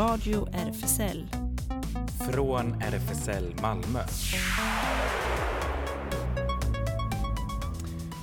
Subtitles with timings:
[0.00, 1.26] Radio RFSL.
[2.32, 4.00] Från RFSL Malmö.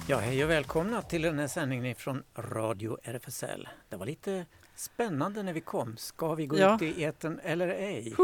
[0.07, 3.67] Ja, hej och välkomna till den här sändningen från Radio RFSL.
[3.89, 4.45] Det var lite
[4.75, 5.97] spännande när vi kom.
[5.97, 6.75] Ska vi gå Ja.
[6.75, 8.15] ut i eten eller ej?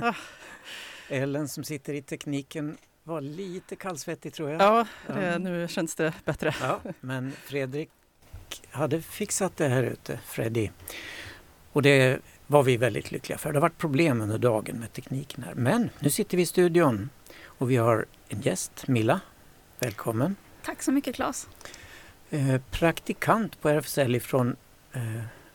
[0.00, 0.12] Ah.
[1.08, 4.60] Ellen som sitter i tekniken var lite kallsvettig tror jag.
[4.62, 5.14] Ja, Ja.
[5.14, 6.54] det, nu känns det bättre.
[6.60, 7.90] Ja, men Fredrik
[8.70, 10.70] hade fixat det här ute, Freddy.
[11.72, 13.52] Och det var vi väldigt lyckliga för.
[13.52, 15.54] Det har varit problem under dagen med tekniken här.
[15.54, 17.10] Men nu sitter vi i studion
[17.44, 19.20] och vi har en gäst, Milla.
[19.78, 20.36] Välkommen.
[20.64, 21.48] Tack så mycket Claes.
[22.30, 24.56] Eh, praktikant på RFSL från
[24.92, 25.00] eh,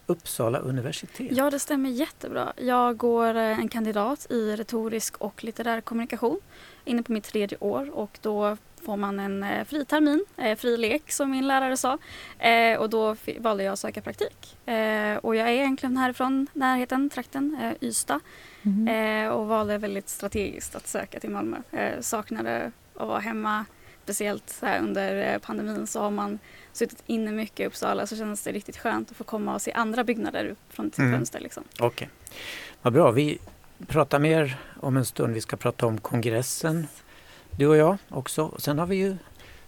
[0.05, 1.31] Uppsala universitet.
[1.31, 2.53] Ja, det stämmer jättebra.
[2.57, 6.39] Jag går eh, en kandidat i retorisk och litterär kommunikation
[6.85, 10.77] inne på mitt tredje år och då får man en eh, fri termin, eh, fri
[10.77, 11.97] lek som min lärare sa.
[12.39, 14.67] Eh, och då valde jag att söka praktik.
[14.67, 18.19] Eh, och jag är egentligen härifrån närheten, trakten, eh, Ystad.
[18.89, 21.57] Eh, och valde väldigt strategiskt att söka till Malmö.
[21.71, 23.65] Eh, saknade att vara hemma.
[24.03, 26.39] Speciellt så här under pandemin så har man
[26.73, 29.71] suttit inne mycket i Uppsala så känns det riktigt skönt att få komma och se
[29.71, 31.13] andra byggnader från sitt Mm.
[31.13, 31.39] fönster.
[31.39, 31.63] Liksom.
[31.79, 32.09] Okej,
[32.81, 33.11] vad bra.
[33.11, 33.37] Vi
[33.87, 35.33] pratar mer om en stund.
[35.33, 36.87] Vi ska prata om kongressen,
[37.55, 38.55] du och jag också.
[38.57, 39.17] Sen har vi ju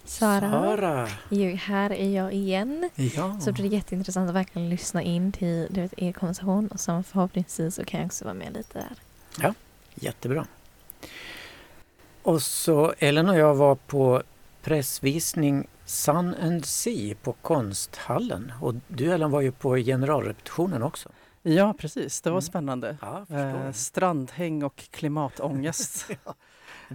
[0.05, 0.51] Sara.
[0.51, 1.07] Sara.
[1.29, 2.89] Jo, här är jag igen.
[2.95, 3.39] Ja.
[3.39, 7.03] Så det blir jätteintressant att verkligen lyssna in till du vet, er konversation och sen
[7.03, 8.87] förhoppningsvis så kan jag också vara med lite
[9.39, 9.53] där.
[9.95, 10.45] Jättebra.
[12.23, 14.23] Och så Ellen och jag var på
[14.63, 18.53] pressvisning Sun and Sea på Konsthallen.
[18.61, 21.09] Och du Ellen var ju på generalrepetitionen också.
[21.41, 22.21] Ja, precis.
[22.21, 22.41] Det var Mm.
[22.41, 22.97] spännande.
[23.01, 23.25] Ja.
[23.37, 26.05] Eh, strandhäng och klimatångest.
[26.09, 26.15] en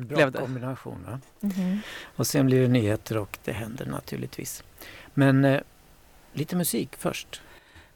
[0.06, 1.04] bra kombination.
[1.06, 1.20] Va?
[1.40, 1.80] Mhm.
[2.16, 4.64] Och sen blir det nyheter och det händer naturligtvis.
[5.14, 5.60] Men eh,
[6.32, 7.40] lite musik först.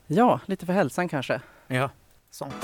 [0.06, 1.40] ja, lite för hälsan kanske.
[1.68, 1.90] Ja,
[2.30, 2.54] sånt.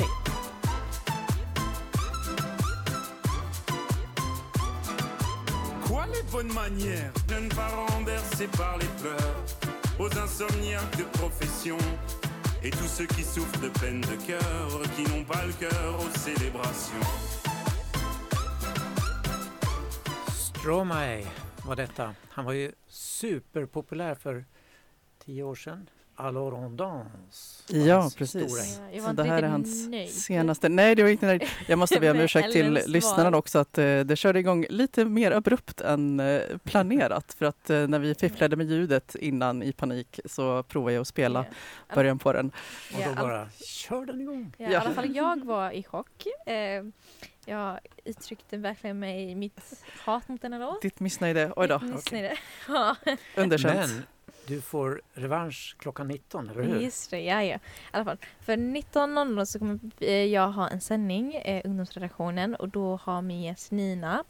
[5.87, 9.45] Quoi les bonnes manières Jeunes parents bercés par les pleurs
[9.99, 11.79] Aux insomniaques de profession
[12.63, 16.19] Et tous ceux qui souffrent de peine de cœur Qui n'ont pas le cœur aux
[16.19, 17.48] célébrations
[20.69, 21.27] Stromae
[21.67, 22.15] var detta.
[22.29, 24.45] Han var ju superpopulär för
[25.25, 25.91] tio år sedan.
[26.17, 27.73] Alors on danse.
[27.87, 28.81] Ja, precis.
[28.93, 30.11] Ja, Så det här är hans nöjd.
[30.11, 30.69] senaste...
[30.69, 31.45] Nej, det var inte nöjd.
[31.69, 35.31] Jag måste be om ursäkt till lyssnarna också att eh, det körde igång lite mer
[35.31, 37.35] abrupt än eh, planerat.
[37.39, 41.09] För att eh, när vi fifflade med ljudet innan i panik så provade jag att
[41.09, 41.47] spela
[41.89, 41.95] Ja.
[41.95, 42.53] början på den.
[42.95, 44.55] Och då bara kör den igång.
[44.59, 46.27] Ja, I alla fall jag var i chock.
[47.49, 50.83] Jag uttryckte verkligen mig mitt hat mot denna låt.
[50.83, 52.39] Ditt missnöje, oj då, Mitt missnöje.
[52.69, 52.97] Ja,
[53.37, 53.75] underkänt.
[53.75, 54.03] Men
[54.47, 56.81] du får revansch klockan 19, eller hur?
[56.81, 57.21] just det.
[57.21, 57.57] Ja, ja.
[57.57, 57.61] I
[57.91, 63.01] alla fall, för 19.00 så kommer eh, jag ha en sändning, eh, ungdomsredaktionen, och då
[63.03, 64.25] har min gäst Nina.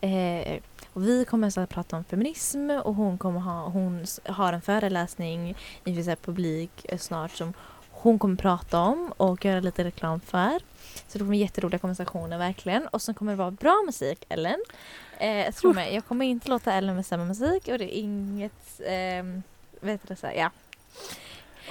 [0.00, 0.60] Eh,
[0.92, 4.62] och vi kommer så att prata om feminism och hon kommer ha, hon har en
[4.62, 7.52] föreläsning inför här publik eh, snart som
[8.06, 10.58] hon kommer prata om och göra lite reklam för.
[11.08, 12.86] Så det kommer jätteroliga konversationer verkligen.
[12.86, 14.62] Och så kommer det vara bra musik, Ellen.
[15.18, 19.40] Eh, tro mig, jag kommer inte låta Ellen bestämma musik och det är inget, eh,
[19.80, 20.50] vet du så här, ja.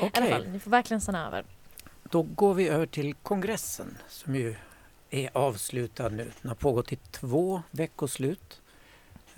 [0.01, 1.43] I alla fall, ni får verkligen stanna över.
[2.03, 4.55] då går vi över till kongressen som ju
[5.09, 6.31] är avslutad nu.
[6.41, 8.61] Den har pågått i två veckoslut.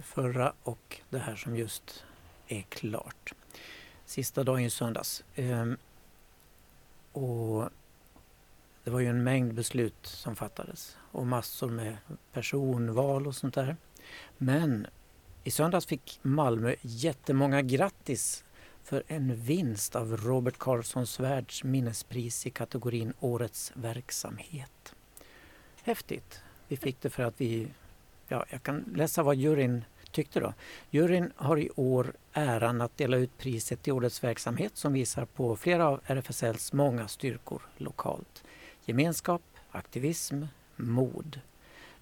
[0.03, 2.03] Förra och det här som just
[2.47, 3.33] är klart.
[4.05, 5.23] Sista dagen i söndags.
[5.35, 5.77] Ehm,
[7.17, 7.69] och
[8.83, 11.97] det var ju en mängd beslut som fattades och massor med
[12.33, 13.75] personval och sånt där.
[14.37, 14.87] Men
[15.43, 18.43] i söndags fick Malmö jättemånga grattis
[18.83, 24.95] för en vinst av Robert Karlsson Svärds minnespris i kategorin Årets verksamhet.
[25.81, 26.41] Häftigt!
[26.67, 27.67] Vi fick det för att vi,
[28.27, 30.53] ja, jag kan läsa vad juryn tyckte då.
[30.89, 35.55] Juryn har i år äran att dela ut priset till Årets verksamhet som visar på
[35.55, 38.43] flera av RFSLs många styrkor lokalt.
[38.85, 39.41] Gemenskap,
[39.71, 40.43] aktivism,
[40.75, 41.41] mod.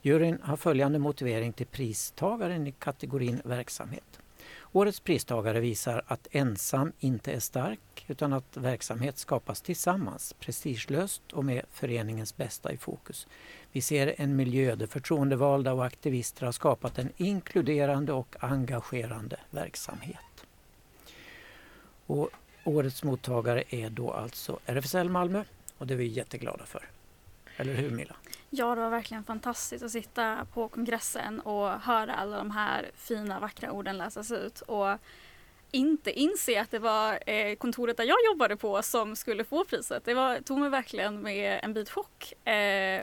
[0.02, 4.20] Juryn har följande motivering till pristagaren i kategorin verksamhet.
[4.76, 11.46] Årets pristagare visar att ensam inte är stark utan att verksamhet skapas tillsammans, prestigelöst och
[11.46, 13.28] med föreningens bästa i fokus.
[13.72, 20.46] Vi ser en miljö där förtroendevalda och aktivister har skapat en inkluderande och engagerande verksamhet.
[22.06, 22.30] Och
[22.64, 25.44] årets mottagare är då alltså RFSL Malmö
[25.78, 26.90] och det är vi jätteglada för.
[27.58, 28.16] Eller hur Milla?
[28.50, 33.40] Ja, det var verkligen fantastiskt att sitta på kongressen och höra alla de här fina,
[33.40, 34.62] vackra orden läsas ut.
[34.62, 34.98] Och
[35.72, 40.06] inte inse att det var eh, kontoret där jag jobbade på som skulle få priset.
[40.06, 42.34] Det var, tog mig verkligen med en bit chock.
[42.48, 42.54] Eh,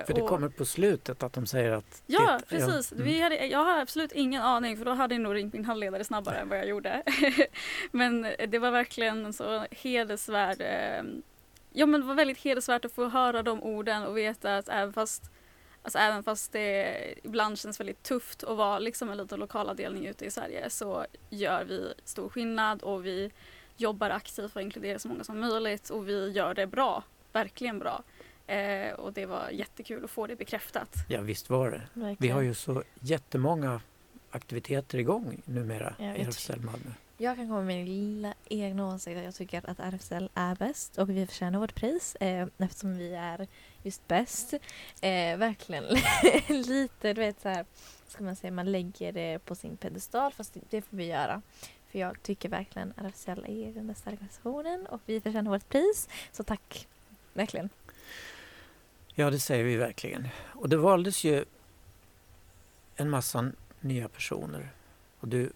[0.07, 2.03] För det och- kommer på slutet att de säger att...
[2.07, 2.93] Ja, det, precis.
[2.93, 3.05] mm.
[3.05, 6.05] Vi hade, jag har absolut ingen aning för då hade jag nog ringt min handledare
[6.05, 7.03] snabbare än vad jag gjorde.
[7.91, 11.03] men det var verkligen en så hedersvärd eh,
[11.73, 14.93] Ja men det var väldigt hedersvärt att få höra de orden och veta att även
[14.93, 15.31] fast
[15.85, 20.25] Alltså även fast det ibland känns väldigt tufft att vara liksom en liten lokalavdelning ute
[20.25, 23.31] i Sverige så gör vi stor skillnad och vi
[23.77, 27.03] jobbar aktivt för att inkludera så många som möjligt och vi gör det bra,
[27.33, 28.03] verkligen bra.
[28.47, 30.95] Eh, och det var jättekul att få det bekräftat.
[31.09, 31.83] Ja, visst var det.
[31.93, 32.35] Vi Verkligen.
[32.35, 33.81] har ju så jättemånga
[34.31, 36.91] aktiviteter igång numera Ja, i RFSL Malmö.
[37.23, 40.99] Jag kan komma med min lilla egna åsikt att jag tycker att RFSL är bäst
[40.99, 43.47] och vi förtjänar vårt pris eh, eftersom vi är
[43.83, 44.53] just bäst.
[45.01, 45.85] Eh, verkligen
[46.49, 47.67] lite, du vet så här,
[48.09, 51.43] ska man säga, man lägger det på sin pedestal fast det, det får vi göra.
[51.91, 56.09] För jag tycker verkligen RFSL är den bästa organisationen och vi förtjänar vårt pris.
[56.33, 56.89] Så tack,
[57.33, 57.69] verkligen.
[59.15, 60.29] Ja, det säger vi verkligen.
[60.37, 61.45] Och det valdes ju
[62.97, 64.73] en massa nya personer.
[65.21, 65.53] Och du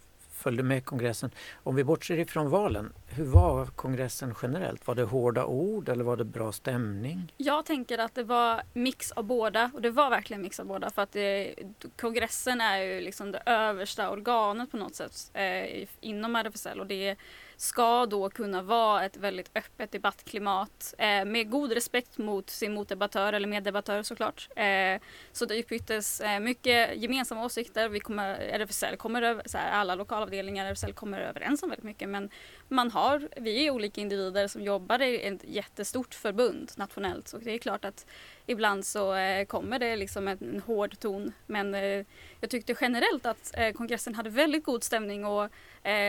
[0.46, 1.31] följde med kongressen.
[1.62, 4.87] Om vi bortser ifrån valen, hur var kongressen generellt?
[4.87, 7.32] Var det hårda ord eller var det bra stämning?
[7.37, 10.90] Jag tänker att det var mix av båda och det var verkligen mix av båda
[10.90, 11.54] för att det,
[12.00, 17.16] kongressen är ju liksom det översta organet på något sätt eh, inom RFSL och det
[17.56, 23.32] ska då kunna vara ett väldigt öppet debattklimat eh, med god respekt mot sin motdebattör
[23.32, 24.49] eller meddebattör såklart.
[24.56, 25.00] Eh,
[25.32, 27.88] så det utbyttes eh, mycket gemensamma åsikter.
[27.88, 32.08] Vi kommer, RFSL kommer över, så här, alla lokalavdelningar RFSL kommer överens om väldigt mycket
[32.08, 32.31] men
[32.69, 37.55] man har, vi är olika individer som jobbar i ett jättestort förbund nationellt och det
[37.55, 38.06] är klart att
[38.46, 42.04] ibland så eh, kommer det liksom en, en hård ton men eh,
[42.40, 45.48] jag tyckte generellt att eh, kongressen hade väldigt god stämning och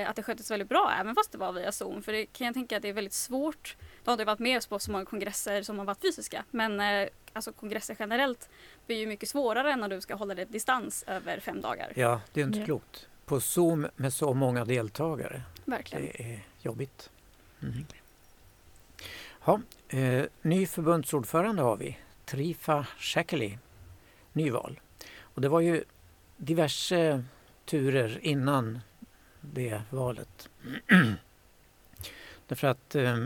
[0.07, 2.53] att det sköttes väldigt bra även fast det var via Zoom för det kan jag
[2.53, 3.75] tänka att det är väldigt svårt.
[4.03, 6.81] Då har det varit med på så många kongresser som har varit fysiska men
[7.33, 8.49] alltså kongresser generellt
[8.87, 11.93] blir ju mycket svårare när du ska hålla dig distans över fem dagar.
[11.95, 13.07] Ja, det är inte klokt.
[13.25, 15.41] På Zoom med så många deltagare.
[15.65, 16.05] Verkligen.
[16.05, 17.09] Det är jobbigt.
[17.61, 17.85] Mm.
[19.45, 21.97] Ja, eh, ny förbundsordförande har vi.
[22.27, 23.57] Trifa Shekeli.
[24.33, 24.79] Nyval.
[25.19, 25.83] Och det var ju
[26.37, 27.23] diverse
[27.65, 28.79] turer innan
[29.41, 30.49] det valet.
[32.47, 33.25] Därför att eh,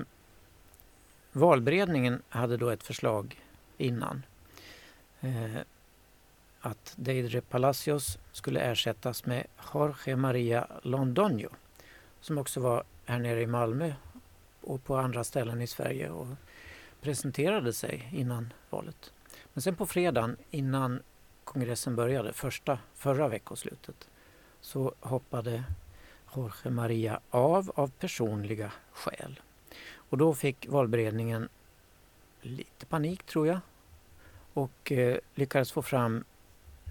[1.32, 3.42] valberedningen hade då ett förslag
[3.78, 4.26] innan.
[5.22, 5.62] Eh,
[6.60, 11.50] att Deidre Palacios skulle ersättas med Jorge Maria Londoño
[12.22, 13.94] som också var här nere i Malmö
[14.62, 16.28] och på andra ställen i Sverige och
[17.02, 19.14] presenterade sig innan valet.
[19.54, 21.02] Men sen på fredagen innan
[21.44, 24.10] kongressen började, första, förra veckoslutet,
[24.62, 25.64] så hoppade
[26.36, 29.40] Jorge Maria av av personliga skäl.
[29.94, 31.50] Och då fick valberedningen
[32.42, 33.60] lite panik tror jag
[34.54, 36.24] och eh, lyckades få fram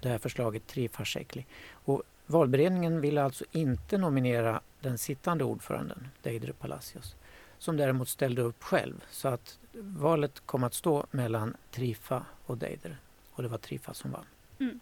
[0.01, 1.45] det här förslaget Trifarsäkli.
[1.71, 7.15] Och valberedningen ville alltså inte nominera den sittande ordföranden, Deidre Palacios,
[7.61, 9.03] som däremot ställde upp själv.
[9.11, 12.97] Så att valet kom att stå mellan Trifa och Deider.
[13.31, 14.25] Och det var Trifa som vann.
[14.59, 14.79] Mm.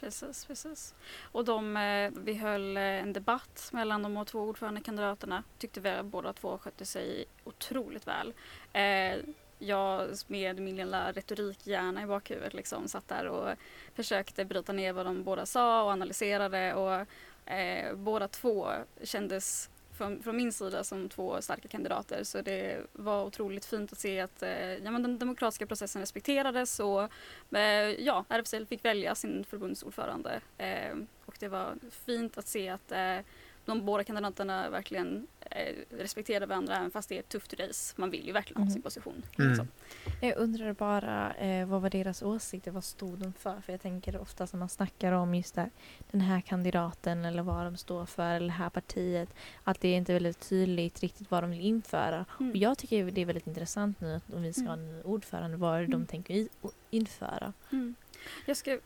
[0.00, 0.94] Precis, precis.
[1.22, 5.42] Och de, eh, vi höll eh, en debatt mellan de två ordförandekandidaterna.
[5.58, 8.32] Tyckte vi båda två skötte sig otroligt väl.
[8.72, 9.24] Eh,
[9.58, 13.54] jag med min lilla retorikhjärna i bakhuvudet liksom satt där och
[13.94, 17.06] försökte bryta ner vad de båda sa och analyserade och
[17.52, 18.68] eh, båda två
[19.02, 19.70] kändes
[20.00, 24.20] från, från min sida som två starka kandidater så det var otroligt fint att se
[24.20, 27.02] att eh, ja, men den demokratiska processen respekterades och
[27.56, 30.40] eh, ja, RFSL fick välja sin förbundsordförande.
[30.58, 31.74] Eh, och det var
[32.06, 33.18] fint att se att eh,
[33.64, 37.94] de båda kandidaterna verkligen eh, respekterade varandra även fast det är ett tufft race.
[37.96, 39.22] Man vill ju verkligen ha sin position.
[39.38, 39.68] Mm.
[40.20, 43.60] Jag undrar bara eh, vad var deras åsikter, vad stod de för?
[43.60, 45.70] För jag tänker ofta när man snackar om just det,
[46.10, 49.28] den här kandidaten eller vad de står för eller det här partiet
[49.64, 52.24] att det är inte väldigt tydligt riktigt vad de vill införa.
[52.40, 52.50] Mm.
[52.50, 54.86] Och jag tycker det är väldigt intressant nu att om vi ska ha Mm.
[54.88, 56.06] en ny ordförande vad är det de Mm.
[56.06, 56.48] tänker i,
[56.90, 57.52] införa.
[57.72, 57.94] Mm.
[58.46, 58.78] Jag ska,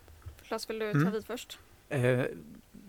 [0.42, 1.12] Klas vill du ta Mm.
[1.12, 1.58] vid först?
[1.88, 2.24] Eh,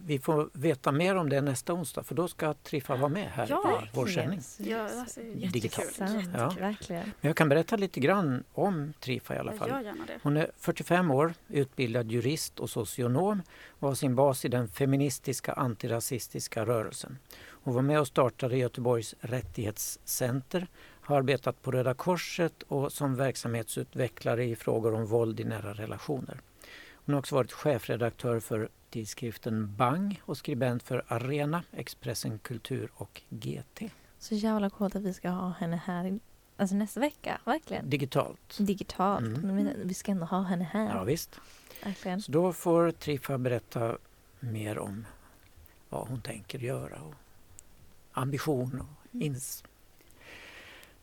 [0.05, 3.47] vi får veta mer om det nästa onsdag för då ska Trifa vara med här
[3.49, 4.41] Ja, i vår sändning.
[4.57, 5.51] Ja, alltså, jättekul.
[5.51, 5.99] Digitalt.
[6.37, 6.49] Ja.
[6.59, 7.03] verkligen.
[7.21, 9.69] Men jag kan berätta lite grann om Trifa i alla Jag fall.
[9.69, 10.19] gör gärna det.
[10.23, 15.53] Hon är 45 år, utbildad jurist och socionom och har sin bas i den feministiska
[15.53, 17.17] antirasistiska rörelsen.
[17.47, 20.67] Hon var med och startade Göteborgs rättighetscenter,
[21.01, 26.39] har arbetat på Röda Korset och som verksamhetsutvecklare i frågor om våld i nära relationer.
[27.05, 33.21] Hon har också varit chefredaktör för facktidskriften Bang och skribent för Arena, Expressen Kultur och
[33.29, 33.89] GT.
[34.19, 36.19] Så jävla coolt att vi ska ha henne här
[36.57, 37.89] alltså nästa vecka, verkligen.
[37.89, 38.57] Digitalt.
[38.59, 39.41] Digitalt, Mm.
[39.41, 40.95] men vi- vi ska ändå ha henne här.
[40.95, 41.39] Ja, visst.
[41.83, 42.21] Verkligen.
[42.21, 43.97] Så då får Triffa berätta
[44.39, 45.05] mer om
[45.89, 47.13] vad hon tänker göra och
[48.11, 49.25] ambition och Mm.
[49.27, 49.63] ins...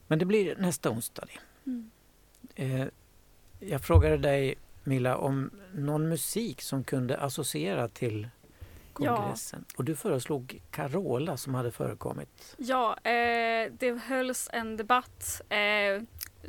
[0.06, 1.25] Men det blir nästa onsdag.
[1.26, 1.70] det.
[1.70, 1.90] Mm.
[2.54, 2.87] Eh,
[3.61, 8.28] jag frågade dig Milla om någon musik som kunde associera till
[8.92, 9.64] kongressen.
[9.76, 12.54] Och du föreslog Carola som hade förekommit.
[12.56, 15.42] Ja, eh, det hölls en debatt.
[15.48, 16.02] Eh,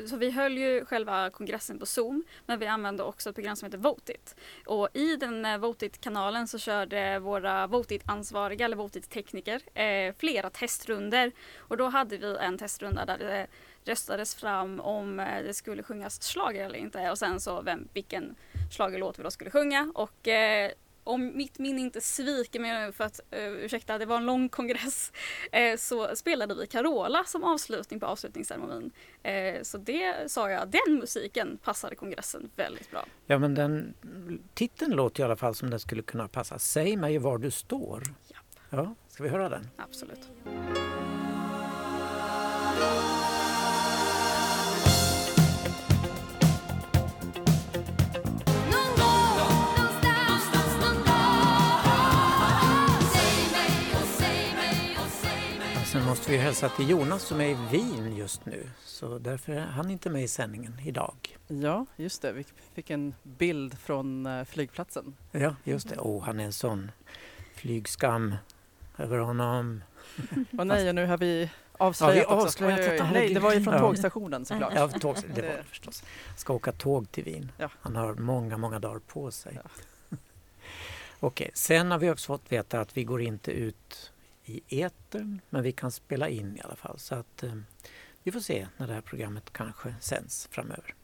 [0.07, 3.65] så vi höll ju själva kongressen på Zoom men vi använde också ett program som
[3.65, 4.35] heter Votit.
[4.65, 11.31] Och i den eh, Votit-kanalen så körde våra Votit-ansvariga eller Votit-tekniker eh, flera testrunder.
[11.57, 13.47] Och då hade vi en testrunda där det
[13.85, 18.35] röstades fram om eh, det skulle sjungas schlager eller inte och sen så vem, vilken
[18.71, 19.91] schlagerlåt vi då skulle sjunga.
[19.95, 20.71] Och eh,
[21.03, 24.49] om mitt minne inte sviker mig nu för att, uh, ursäkta, det var en lång
[24.49, 25.11] kongress,
[25.51, 28.91] eh, så spelade vi Carola som avslutning på avslutningsceremonin.
[29.23, 33.05] Eh, så det sa jag, den musiken passade kongressen väldigt bra.
[33.25, 33.93] Ja men den
[34.53, 36.59] titeln låter i alla fall som den skulle kunna passa.
[36.59, 38.03] Säg mig var du står.
[38.27, 38.45] Japp.
[38.69, 39.69] Ja, ska vi höra den?
[39.77, 40.29] Absolut.
[55.93, 58.69] Sen måste vi hälsa till Jonas som är i Wien just nu.
[58.85, 61.38] Så därför är han inte med i sändningen idag.
[61.47, 62.31] Ja, just det.
[62.33, 65.15] Vi fick en bild från eh, flygplatsen.
[65.31, 65.97] Ja, just det.
[65.97, 66.91] Åh, han är en sån
[67.55, 68.35] flygskam
[68.97, 69.83] över honom.
[70.57, 72.47] Och nej, och nu har vi avslöjat Ja, vi också.
[72.47, 73.09] avslöjat Oj, oj, oj.
[73.13, 74.73] Nej, det var ju från tågstationen såklart.
[74.75, 76.03] Ja, tåg, det var det förstås.
[76.38, 77.51] Ska åka tåg till Wien.
[77.57, 77.69] Ja.
[77.81, 79.59] Han har många, många dagar på sig.
[79.63, 80.17] Ja.
[81.19, 84.12] Okej, sen har vi också fått veta att vi går inte ut
[84.45, 87.00] i etern, men vi kan spela in i alla fall.
[87.00, 87.55] Så att eh,
[88.23, 90.95] vi får se när det här programmet kanske sänds framöver.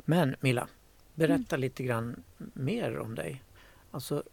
[0.00, 0.68] Men Milla,
[1.14, 2.22] berätta lite grann
[2.54, 3.42] mer om dig.
[3.90, 4.24] Alltså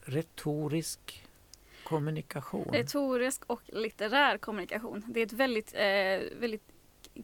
[0.00, 1.26] retorisk
[1.84, 2.68] kommunikation.
[2.72, 5.04] Retorisk och litterär kommunikation.
[5.08, 6.62] Det är ett väldigt, eh, väldigt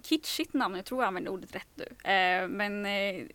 [0.02, 2.10] kitschigt namn, jag tror jag använder ordet rätt nu.
[2.10, 3.26] Eh, men eh,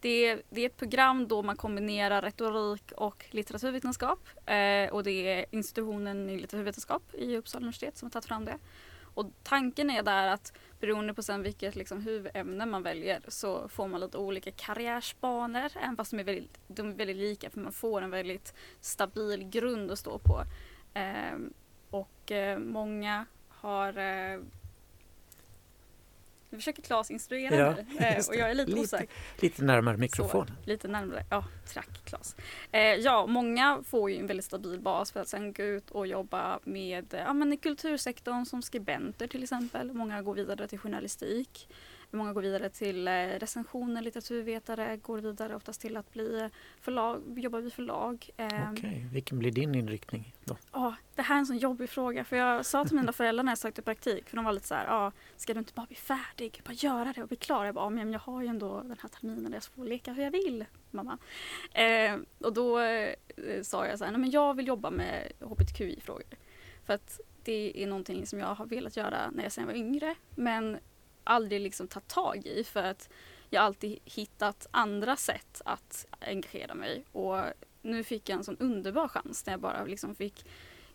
[0.00, 4.28] det, är, det är ett program då man kombinerar retorik och litteraturvetenskap.
[4.46, 8.58] Eh, och det är institutionen i litteraturvetenskap i Uppsala universitet som har tagit fram det.
[9.14, 13.88] Och tanken är där att beroende på sen vilket liksom, huvudämne man väljer så får
[13.88, 15.70] man lite olika karriärsbanor.
[15.76, 19.48] Även fast de är, väldigt, de är väldigt lika för man får en väldigt stabil
[19.48, 20.42] grund att stå på.
[20.94, 21.38] Eh,
[21.90, 24.40] och eh, många har eh,
[26.50, 29.08] nu försöker Claes instruera Ja, mig eh, och jag är lite, Lite osäker.
[29.40, 30.46] Lite närmare mikrofonen.
[30.46, 31.24] Så, lite närmare.
[31.30, 32.36] Ja, tack Claes.
[32.72, 36.06] Eh, ja, många får ju en väldigt stabil bas för att sen gå ut och
[36.06, 39.92] jobba med ja, men i kultursektorn som skribenter till exempel.
[39.92, 41.68] Många går vidare till journalistik.
[42.12, 46.48] Många går vidare till eh, recensioner, litteraturvetare, går vidare oftast till att bli
[46.80, 48.30] förlag, jobba vid förlag.
[48.36, 50.56] Eh, Okej, vilken blir din inriktning då?
[50.72, 53.52] Ja, det här är en sån jobbig fråga för jag sa till mina föräldrar när
[53.52, 55.96] jag sökte praktik för de var lite så här, ja, ska du inte bara bli
[55.96, 57.64] färdig, bara göra det och bli klar?
[57.64, 60.12] Jag bara, "Ja, men jag har ju ändå den här terminen där jag får leka
[60.12, 61.18] hur jag vill, mamma.
[61.72, 63.14] Eh, och då eh,
[63.62, 66.24] sa jag så här, nej men jag vill jobba med hbtqi-frågor.
[66.84, 70.14] För att det är någonting som jag har velat göra när jag sen var yngre
[70.34, 70.78] men
[71.24, 73.08] aldrig liksom tagit tag i för att
[73.50, 77.38] jag alltid hittat andra sätt att engagera mig och
[77.82, 80.44] nu fick jag en sån underbar chans när jag bara liksom fick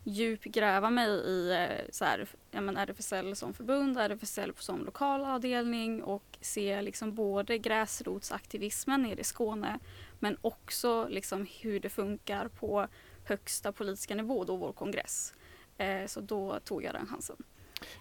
[0.04, 6.02] djupgräva mig i eh, så här, ja, men RFSL som förbund, RFSL som lokal avdelning
[6.02, 9.78] och se liksom både gräsrotsaktivismen nere i Skåne
[10.18, 12.86] men också liksom hur det funkar på
[13.24, 15.34] högsta politiska nivå, då vår kongress.
[15.78, 17.36] Eh, så då tog jag den chansen.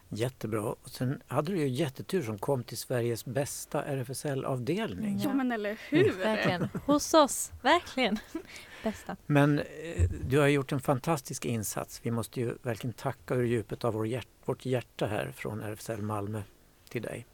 [0.10, 0.62] Jättebra.
[0.62, 5.20] Och sen hade du ju jättetur som kom till Sveriges bästa RFSL-avdelning.
[5.24, 6.12] Ja men eller hur!
[6.12, 6.70] Verkligen.
[6.86, 8.18] Hos oss, verkligen.
[8.84, 9.16] Bästa.
[9.26, 12.00] Men eh, du har gjort en fantastisk insats.
[12.04, 16.02] Vi måste ju verkligen tacka ur djupet av vår hjärt vårt hjärta här från RFSL
[16.02, 16.42] Malmö
[16.90, 17.26] till dig.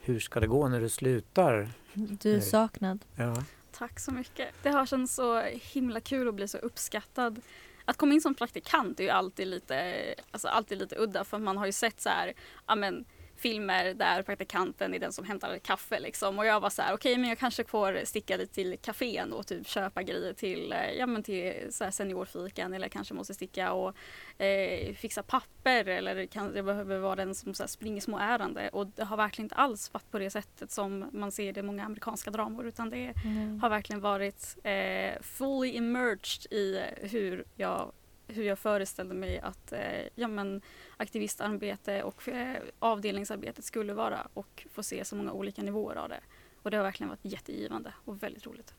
[0.00, 1.68] Hur ska det gå när du slutar?
[1.94, 3.04] Du är saknad.
[3.16, 3.44] Ja,
[3.78, 4.48] Tack så mycket.
[4.62, 7.40] Det har känts så himla kul att bli så uppskattad.
[7.84, 9.94] Att komma in som praktikant är ju alltid lite,
[10.30, 12.32] alltså alltid lite udda för man har ju sett så här,
[12.66, 13.04] amen,
[13.36, 16.38] filmer där praktikanten är den som hämtar kaffe liksom.
[16.38, 19.46] Och jag var så här, okej men jag kanske får sticka dit till kafén och
[19.46, 23.72] typ köpa grejer till, eh, ja men till så här seniorfikan eller kanske måste sticka
[23.72, 23.96] och
[24.42, 28.68] eh, fixa papper eller kan, jag behöver vara den som så här, springer små ärende.
[28.68, 31.62] Och det har verkligen inte alls varit på det sättet som man ser det i
[31.62, 33.60] många amerikanska dramor utan det Mm.
[33.60, 37.92] har verkligen varit eh, fully immersed i hur jag,
[38.26, 40.60] hur jag föreställde mig att eh, ja, men,
[40.96, 46.20] aktivistarbete och eh, avdelningsarbetet skulle vara och få se så många olika nivåer av det.
[46.62, 48.74] Och det har verkligen varit jättegivande och väldigt roligt.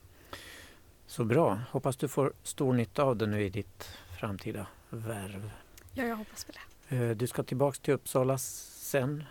[1.07, 1.59] Så bra.
[1.71, 5.49] Hoppas du får stor nytta av det nu i ditt framtida värv.
[5.93, 6.95] Ja, jag hoppas på det.
[6.95, 9.23] Eh, Du ska tillbaks till Uppsala sen.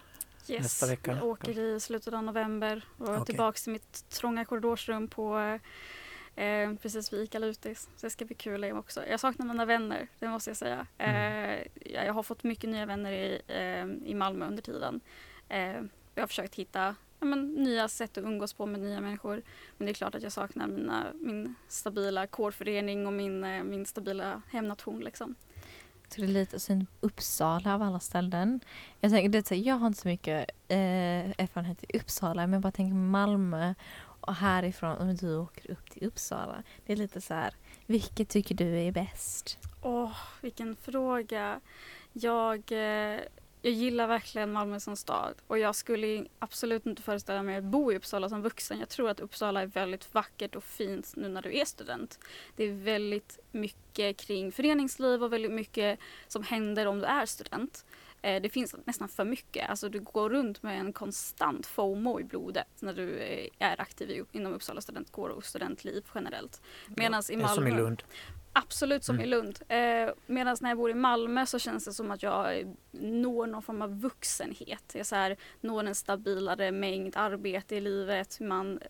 [0.48, 0.62] Yes.
[0.62, 1.14] Nästa vecka.
[1.16, 3.24] Jag åker i slutet av november och Okej.
[3.26, 5.58] tillbaks till mitt trånga korridorsrum på
[6.36, 7.88] eh, precis vid ICA Lutis.
[7.96, 9.06] Så det ska bli kul det också.
[9.06, 10.86] Jag saknar mina vänner, det måste jag säga.
[10.98, 11.58] Mm.
[11.58, 11.66] Eh,
[12.04, 15.00] jag har fått mycket nya vänner i, eh, i Malmö under tiden.
[15.48, 15.82] Eh,
[16.14, 19.42] jag har försökt hitta ja, men, nya sätt att umgås på med nya människor.
[19.76, 23.86] Men det är klart att jag saknar mina, min stabila kårförening och min, eh, min
[23.86, 25.00] stabila hemnation.
[25.00, 25.34] Liksom.
[26.14, 28.60] Jag tror det är lite synd Uppsala av alla ställen.
[29.00, 32.52] Jag, tänker, det är så jag har inte så mycket eh, erfarenhet i Uppsala men
[32.52, 33.74] jag bara tänker Malmö
[34.20, 36.62] och härifrån om du åker upp till Uppsala.
[36.86, 37.54] Det är lite så här,
[37.86, 39.58] vilket tycker du är bäst?
[39.82, 41.60] Åh, vilken fråga.
[42.12, 43.20] Jag, eh,
[43.64, 47.92] jag gillar verkligen Malmö som stad och jag skulle absolut inte föreställa mig att bo
[47.92, 48.78] i Uppsala som vuxen.
[48.78, 52.18] Jag tror att Uppsala är väldigt vackert och fint nu när du är student.
[52.56, 57.84] Det är väldigt mycket kring föreningsliv och väldigt mycket som händer om du är student.
[58.22, 59.70] Eh, Det finns nästan för mycket.
[59.70, 64.26] Alltså du går runt med en konstant FOMO i blodet när du eh, är aktiv
[64.32, 66.62] inom Uppsala studentkår och studentliv generellt.
[66.96, 67.54] Medan i Malmö...
[67.54, 68.02] som i Lund.
[68.56, 69.26] Absolut som Mm.
[69.26, 69.58] i Lund.
[69.68, 73.62] Eh, Medan när jag bor i Malmö så känns det som att jag når någon
[73.62, 74.92] form av vuxenhet.
[74.94, 78.40] Jag så här, når en stabilare mängd arbete i livet.
[78.40, 78.80] Man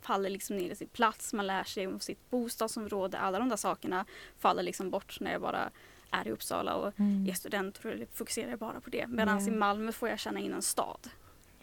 [0.00, 3.18] faller liksom ner i sin plats, man lär sig om sitt bostadsområde.
[3.18, 4.04] Alla de där sakerna
[4.38, 5.70] faller liksom bort när jag bara
[6.10, 7.26] är i Uppsala och Mm.
[7.28, 9.06] är student och fokuserar bara på det.
[9.06, 9.52] Medan Ja.
[9.52, 11.08] i Malmö får jag känna in en stad.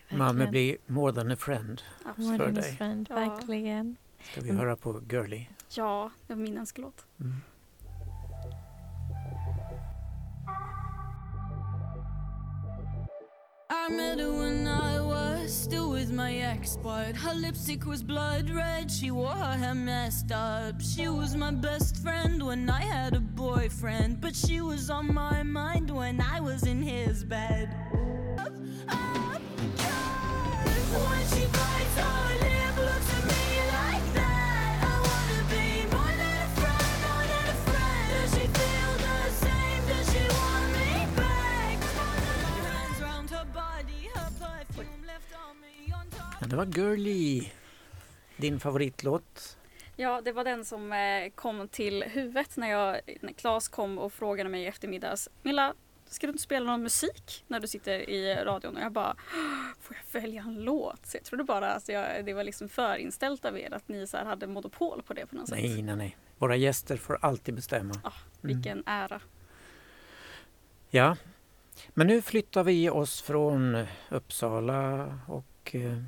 [0.10, 1.82] Malmö blir more than a friend.
[2.06, 2.28] Absolut.
[2.28, 2.76] More för than a dig.
[2.78, 3.16] friend, Ja.
[3.16, 3.96] verkligen.
[4.24, 4.60] Ska vi Mm.
[4.60, 5.46] höra på Girly.
[5.70, 7.06] Ja, det var min önskelåt.
[7.20, 7.34] Mm.
[13.90, 18.52] I met her when I was still with my ex, but her lipstick was blood
[18.52, 18.92] red.
[18.92, 20.80] She wore her hair messed up.
[20.80, 25.42] She was my best friend when I had a boyfriend, but she was on my
[25.42, 27.76] mind when I was in his bed.
[28.38, 28.54] Up,
[28.90, 29.42] up.
[30.92, 31.39] When she
[46.50, 47.50] det var Girly.
[48.38, 49.58] Din favoritlåt?
[49.96, 54.14] Ja, det var den som eh, kom till huvudet när, jag, när Claes kom och
[54.14, 55.30] frågade mig i eftermiddags.
[55.44, 55.74] Milla,
[56.06, 58.76] ska du inte spela någon musik när du sitter i radion?
[58.78, 59.16] Och jag bara,
[59.82, 61.06] får jag välja en låt?
[61.06, 64.18] Så jag trodde bara att jag, det var liksom förinställt av er att ni så
[64.18, 65.58] hade monopol på det på något sätt.
[65.62, 66.18] Nej, nej, nej.
[66.38, 67.94] Våra gäster får alltid bestämma.
[68.04, 68.12] Ah,
[68.44, 68.56] Mm.
[68.56, 69.22] Vilken ära.
[70.90, 71.18] Ja,
[71.90, 76.04] men nu flyttar vi oss från Uppsala och eh,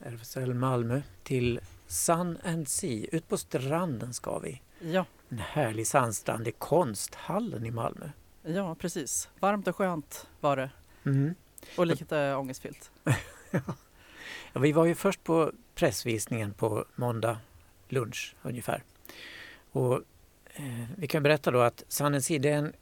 [0.00, 3.06] RFSL Malmö till Sun and Sea.
[3.12, 4.62] Ut på stranden ska vi.
[4.80, 8.10] Ja, En härlig sandstrand i Konsthallen i Malmö.
[8.42, 9.28] ja precis.
[9.40, 10.70] Varmt och skönt var det.
[11.04, 11.34] Mm.
[11.76, 12.90] Och lite ångestfyllt.
[14.52, 17.38] Ja, vi var ju först på pressvisningen på måndag
[17.88, 18.82] lunch ungefär.
[19.72, 19.94] Och,
[20.54, 22.72] eh, vi kan berätta då att Sun and Sea är en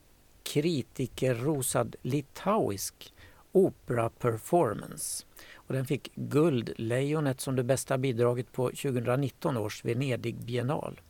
[0.42, 3.14] kritikerrosad litauisk
[3.52, 5.24] opera-performance.
[5.68, 11.00] Och den fick Guldlejonet som det bästa bidraget på 2019 års Venedig biennal.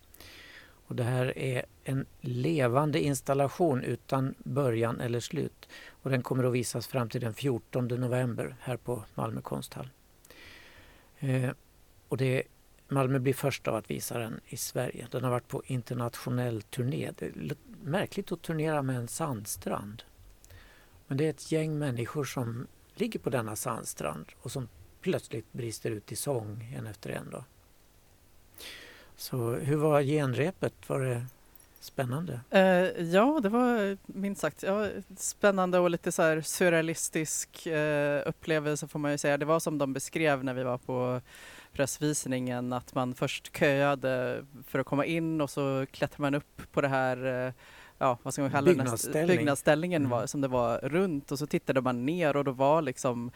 [0.87, 5.69] Och det här är en levande installation utan början eller slut.
[5.91, 9.89] Och den kommer att visas fram till den 14 november här på Malmö konsthall.
[11.19, 11.51] Eh,
[12.09, 12.43] och det,
[12.89, 15.07] Malmö blir först av att visa den i Sverige.
[15.11, 17.11] Den har varit på internationell turné.
[17.19, 20.03] Det är märkligt att turnera med en sandstrand.
[21.07, 22.67] Men det är ett gäng människor som
[23.01, 24.69] ligger på denna sandstrand och som
[25.01, 27.31] plötsligt brister ut i sång en efter en.
[27.31, 27.45] Då.
[29.17, 30.75] Så hur var genrepet?
[30.87, 31.27] Var det
[31.81, 32.41] spännande?
[32.51, 38.89] Eh, ja, det var minst sagt ja, spännande och lite så här surrealistisk eh, upplevelse
[38.89, 39.37] får man ju säga.
[39.39, 41.21] Det var som de beskrev när vi var på
[41.73, 46.81] pressvisningen att man först köade för att komma in och så klättrar man upp på
[46.81, 47.53] det här eh,
[47.99, 48.65] ja, vad ska man kalla?
[48.65, 49.27] Byggnadsställning.
[49.37, 50.11] Byggnadsställningen Mm.
[50.11, 53.31] var, som det var runt och så tittade man ner och då var liksom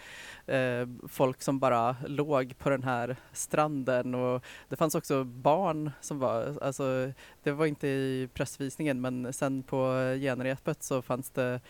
[0.46, 6.18] eh, folk som bara låg på den här stranden och det fanns också barn som
[6.18, 9.76] var, alltså det var inte i pressvisningen men sen på
[10.20, 11.60] genrepet så fanns det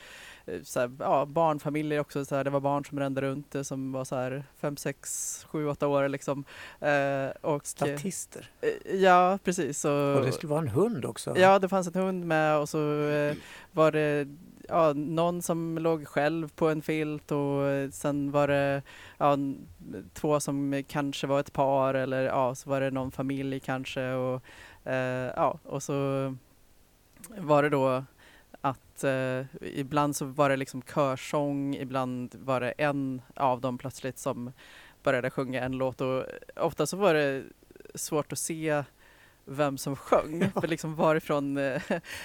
[0.63, 3.93] så här, ja, barnfamiljer också, så här, det var barn som rände runt eh, som
[3.93, 6.45] var så här 5, 6, 7, 8 år liksom.
[6.81, 8.51] Eh, och, Statister.
[8.61, 9.85] eh, ja, precis.
[9.85, 11.39] Och, Och det skulle vara en hund också.
[11.39, 13.37] Ja, det fanns en hund med och så eh,
[13.73, 14.29] var det
[14.69, 18.83] ja, någon som låg själv på en filt och eh, sen var det
[19.19, 19.37] ja,
[20.13, 24.43] två som kanske var ett par eller ja, så var det någon familj kanske och
[24.85, 26.35] eh, ja, och så
[27.39, 28.05] var det då
[28.63, 34.19] att eh, ibland så var det liksom körsång, ibland var det en av dem plötsligt
[34.19, 34.53] som
[35.03, 36.25] började sjunga en låt och
[36.57, 37.45] ofta så var det
[37.95, 38.83] svårt att se
[39.45, 40.51] vem som sjöng.
[40.61, 41.83] För liksom varifrån, eh,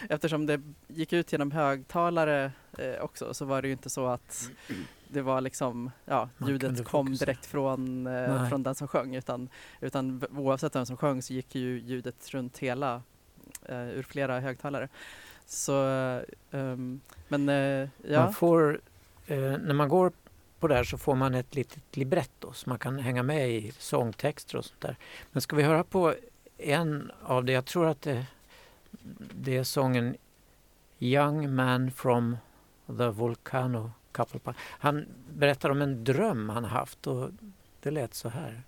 [0.10, 4.50] eftersom det gick ut genom högtalare eh, också så var det ju inte så att
[5.08, 9.50] det var liksom, ja, Man ljudet kom direkt från, eh, från den som sjöng utan,
[9.82, 13.02] utan oavsett vem som sjöng så gick ju ljudet runt hela,
[13.70, 14.90] ur flera högtalare.
[15.48, 15.74] Så,
[16.52, 18.24] um, men uh, ja.
[18.24, 18.82] Man får,
[19.32, 20.12] uh, när man går
[20.60, 23.72] på det här så får man ett litet libretto så man kan hänga med i
[23.78, 24.96] sångtexter och sånt där.
[25.32, 26.14] Men ska vi höra på
[26.58, 28.26] en av det, jag tror att det,
[29.36, 30.16] det är sången
[31.00, 32.38] Young Man from
[32.88, 34.56] the Volcano Couple Park.
[34.60, 37.30] Han berättar om en dröm han haft och
[37.82, 38.64] det lät så här.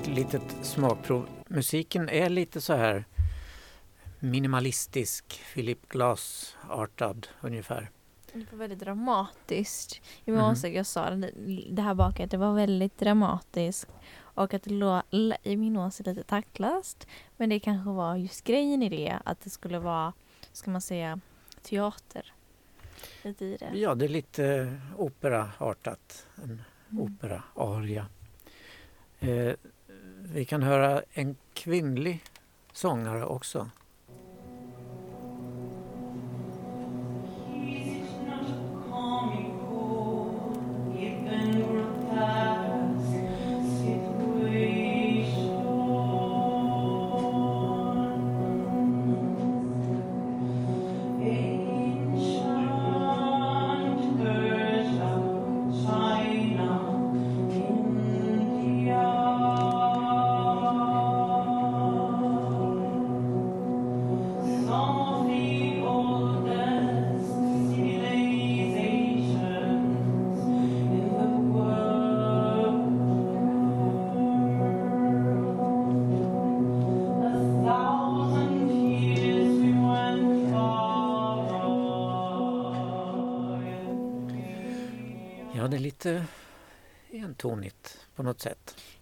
[0.00, 1.28] Ett litet smakprov.
[1.48, 3.04] Musiken är lite så här
[4.18, 7.90] minimalistisk, Philip Glass-artad ungefär.
[8.32, 10.00] Det var väldigt dramatiskt.
[10.24, 10.42] Jag Mhm.
[10.44, 11.30] måste jag sa det,
[11.70, 13.86] det här baket, det var väldigt dramatiskt.
[14.20, 15.02] Och att det låg
[15.42, 17.06] i min åsikt lite taktlöst.
[17.36, 20.12] Men det kanske var just grejen i det, att det skulle vara,
[20.52, 21.20] ska man säga,
[21.62, 22.32] teater.
[23.22, 23.70] Lite i det.
[23.78, 26.26] Ja, det är lite operaartat.
[26.42, 27.02] En Mm.
[27.02, 28.06] opera-aria.
[29.20, 29.52] Eh,
[30.22, 32.24] vi kan höra en kvinnlig
[32.72, 33.70] sångare också.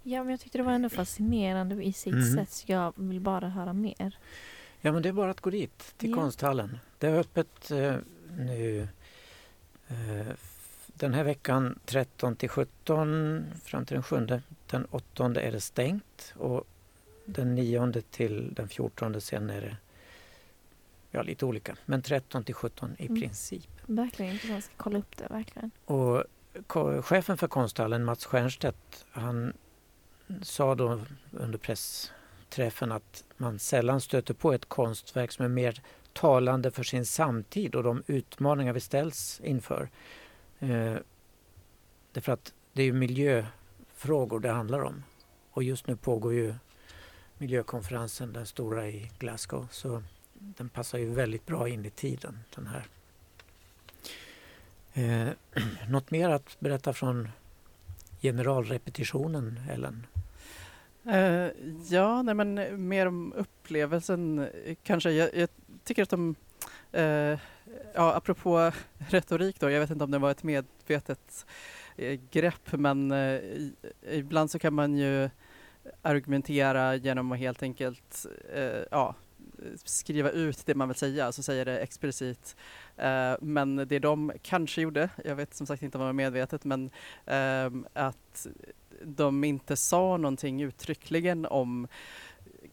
[0.08, 2.34] Ja, men jag tyckte det var ändå fascinerande i sitt Mhm.
[2.34, 2.62] sätt.
[2.68, 4.18] Jag vill bara höra mer.
[4.80, 6.16] Ja, men det är bara att gå dit, till Ja.
[6.16, 6.78] konsthallen.
[6.98, 7.96] Det är öppet eh,
[8.38, 8.88] nu
[9.88, 10.26] eh,
[10.86, 14.26] den här veckan 13 till 17 fram till den 7.
[14.66, 16.64] Den 8 är det stängt och
[17.24, 19.76] den 9 till den 14 sen är det
[21.10, 21.76] ja, lite olika.
[21.86, 23.20] Men 13 till 17 i Mm.
[23.20, 23.68] princip.
[23.86, 24.64] Verkligen intressant.
[24.64, 25.70] Ska kolla upp det, verkligen.
[25.84, 26.24] Och
[27.04, 29.52] chefen för konsthallen, Mats Stiernstedt, han
[30.42, 31.00] sa då
[31.32, 37.06] under pressträffen att man sällan stöter på ett konstverk som är mer talande för sin
[37.06, 39.88] samtid och de utmaningar vi ställs inför.
[40.58, 40.94] Eh,
[42.12, 45.02] därför att det är ju miljöfrågor det handlar om.
[45.50, 46.54] Och just nu pågår ju
[47.38, 49.68] miljökonferensen, den stora i Glasgow.
[49.70, 50.02] Så
[50.34, 52.86] den passar ju väldigt bra in i tiden, den här.
[54.92, 55.32] Eh,
[55.88, 57.28] något mer att berätta från
[58.22, 60.06] generalrepetitionen, Ellen?
[61.08, 61.50] Uh,
[61.88, 65.10] ja, nej men mer om upplevelsen eh, kanske.
[65.10, 65.48] Jag, jag
[65.84, 66.34] tycker att de,
[66.96, 67.38] uh,
[67.94, 71.46] ja apropå retorik då, jag vet inte om det var ett medvetet
[72.30, 73.72] grepp men i,
[74.10, 75.30] ibland så kan man ju
[76.02, 78.26] argumentera genom att helt enkelt
[78.90, 79.14] ja,
[79.84, 82.56] skriva ut det man vill säga, alltså säga det explicit.
[82.98, 86.64] Uh, men det de kanske gjorde, jag vet som sagt inte om det var medvetet,
[86.64, 86.90] men
[87.30, 88.46] uh, att
[89.04, 91.88] de inte sa någonting uttryckligen om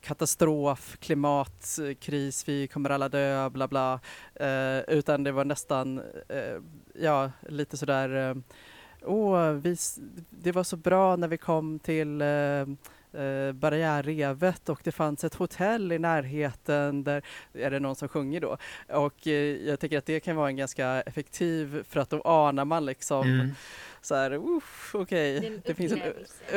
[0.01, 3.99] katastrof, klimatkris, vi kommer alla dö, bla bla.
[4.35, 6.61] Eh, utan det var nästan, eh,
[6.93, 8.35] ja, lite sådär, eh,
[9.03, 9.77] åh, vi,
[10.29, 12.65] det var så bra när vi kom till eh,
[13.17, 17.21] eh, barriärrevet och det fanns ett hotell i närheten där
[17.53, 18.57] är det någon som sjunger då.
[18.89, 22.65] Och eh, jag tycker att det kan vara en ganska effektiv för att då anar
[22.65, 23.51] man liksom Mm,
[24.01, 24.39] så här,
[24.93, 25.99] okej, Det är en det finns en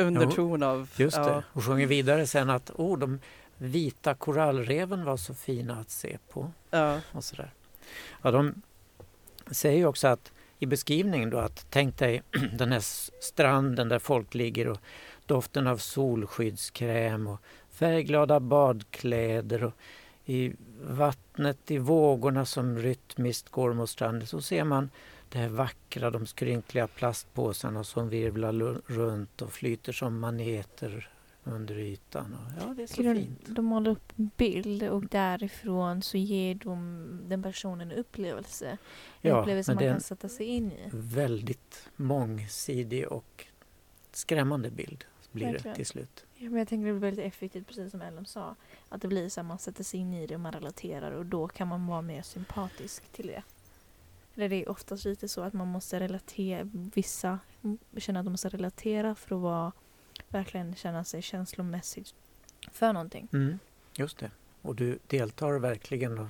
[0.06, 0.88] underton av...
[0.96, 1.44] just det.
[1.52, 3.20] Och sjunger vidare sen att oh, de
[3.56, 6.52] vita korallreven var så fina att se på.
[6.70, 7.50] Ja, och sådär.
[8.22, 8.62] Ja, de
[9.50, 12.80] säger ju också att i beskrivningen då att tänk dig den här
[13.22, 14.78] stranden där folk ligger och
[15.28, 19.72] doften av solskyddskräm och färgglada badkläder och
[20.24, 24.90] i vattnet i vågorna som rytmiskt går mot stranden så ser man
[25.28, 31.10] det här vackra, de skrynkliga plastpåsarna som virvlar runt och flyter som maneter
[31.44, 32.34] under ytan.
[32.34, 33.40] Och, ja, det är så de, fint.
[33.46, 38.68] de målar upp en bild och därifrån så ger de den personen en upplevelse.
[38.68, 40.88] En Ja, upplevelse man kan sätta sig in i.
[40.92, 43.46] väldigt mångsidig och
[44.12, 45.04] skrämmande bild
[45.38, 45.76] blir det Verkligen.
[45.76, 46.26] till slut.
[46.34, 48.56] Ja, men jag tänker det blir väldigt effektivt, precis som Ellen sa.
[48.88, 51.26] Att det blir så att man sätter sig in i det och man relaterar och
[51.26, 53.42] då kan man vara mer sympatisk till det.
[54.34, 57.38] Eller det är oftast lite så att man måste relatera, vissa
[57.96, 59.72] känner att de måste relatera för att vara,
[60.28, 62.14] verkligen känna sig känslomässigt
[62.72, 63.28] för någonting.
[63.32, 63.58] Mm,
[63.96, 64.30] just det.
[64.62, 66.28] Och du deltar verkligen och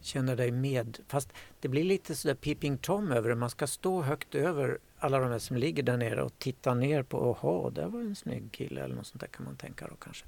[0.00, 0.98] känner dig med.
[1.08, 3.34] Fast det blir lite sådär Peeping Tom över det.
[3.34, 7.02] Man ska stå högt över alla de här som ligger där nere och tittar ner
[7.02, 9.96] på, jaha, där var en snygg kille eller något sånt där kan man tänka då
[9.96, 10.26] kanske.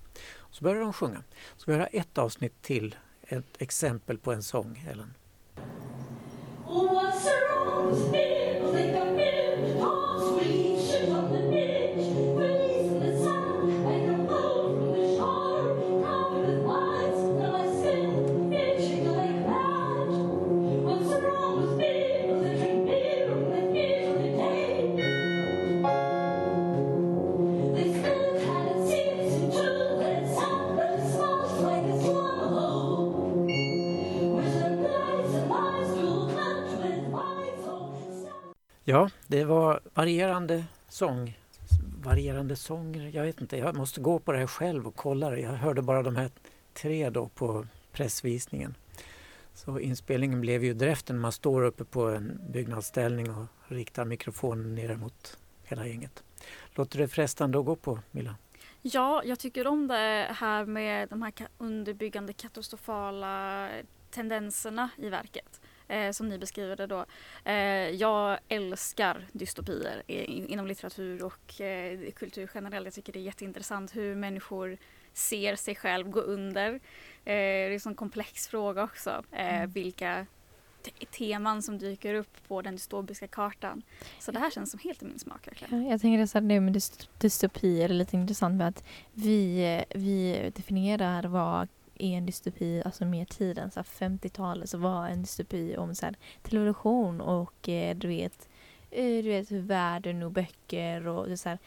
[0.50, 1.22] Så börjar de sjunga.
[1.56, 5.14] Så vi höra ett avsnitt till, ett exempel på en sång, Ellen.
[6.66, 8.37] What's
[39.28, 41.38] det var varierande sång.
[42.02, 43.56] Varierande sånger, jag vet inte.
[43.56, 45.40] Jag måste gå på det här själv och kolla det.
[45.40, 46.30] Jag hörde bara de här
[46.74, 48.74] tre då på pressvisningen.
[49.54, 54.74] Så inspelningen blev ju därefter när man står uppe på en byggnadsställning och riktar mikrofonen
[54.74, 56.22] ner mot hela gänget.
[56.74, 58.36] Låter det frestande att gå på, Milla?
[58.82, 63.68] Ja, jag tycker om det här med de här underbyggande katastrofala
[64.10, 65.60] tendenserna i verket.
[65.88, 67.04] Eh, som ni beskriver det då.
[67.44, 67.54] Eh,
[67.90, 72.84] jag älskar dystopier i, inom litteratur och eh, kultur generellt.
[72.86, 74.78] Jag tycker det är jätteintressant hur människor
[75.12, 76.72] ser sig själv gå under.
[76.74, 76.78] Eh,
[77.24, 79.22] det är en sån komplex fråga också.
[79.32, 80.26] Eh, Vilka
[80.82, 83.82] te- teman som dyker upp på den dystopiska kartan.
[84.18, 85.84] Så det här känns som helt i min smak verkligen.
[85.84, 89.98] Ja, jag tänker att det med dys- dystopier är lite intressant med att vi, eh,
[89.98, 91.68] vi definierar vad
[91.98, 96.16] är en dystopi, alltså mer tiden, så 50-talet så var en dystopi om så här,
[96.42, 98.48] television och eh, du vet,
[98.90, 101.58] eh, du vet världen och böcker och så här,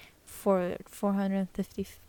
[0.89, 2.01] 451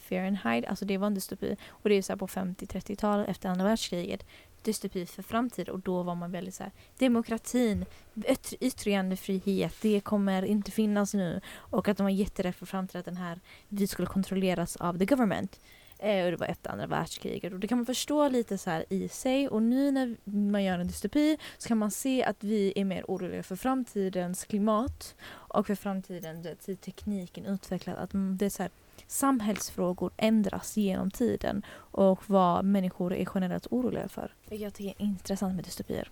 [0.00, 1.56] Fahrenheit, alltså det var en dystopi.
[1.68, 4.26] Och det är så här på 50-30-talet efter andra världskriget
[4.62, 5.68] dystopi för framtid.
[5.68, 11.40] Och då var man väldigt så här demokratin, yttre- yttrandefrihet, det kommer inte finnas nu.
[11.56, 15.04] Och att de var jätterädda för framtiden att den här vi skulle kontrolleras av the
[15.04, 15.60] government.
[16.02, 18.84] Eh, och det var efter andra världskriget och det kan man förstå lite så här
[18.88, 20.16] i sig och nu när
[20.50, 24.44] man gör en dystopi så kan man se att vi är mer oroliga för framtidens
[24.44, 28.72] klimat och för framtiden, hur tekniken utvecklas, att det är så här,
[29.06, 34.34] samhällsfrågor ändras genom tiden och vad människor är generellt oroliga för.
[34.48, 36.10] Vilket jag tycker är intressant med dystopier.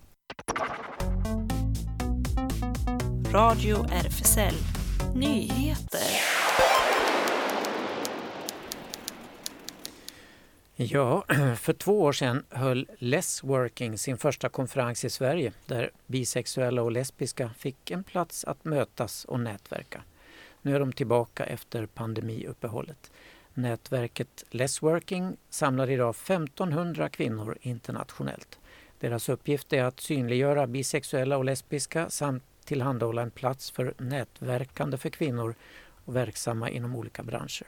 [3.32, 4.54] Radio RFSL
[5.14, 6.37] Nyheter.
[10.80, 11.24] Ja,
[11.56, 16.92] för två år sedan höll Less Working sin första konferens i Sverige där bisexuella och
[16.92, 20.02] lesbiska fick en plats att mötas och nätverka.
[20.62, 23.12] Nu är de tillbaka efter pandemiuppehållet.
[23.54, 28.58] Nätverket Less Working samlar idag 1500 kvinnor internationellt.
[29.00, 35.10] Deras uppgift är att synliggöra bisexuella och lesbiska samt tillhandahålla en plats för nätverkande för
[35.10, 35.54] kvinnor
[36.04, 37.66] och verksamma inom olika branscher.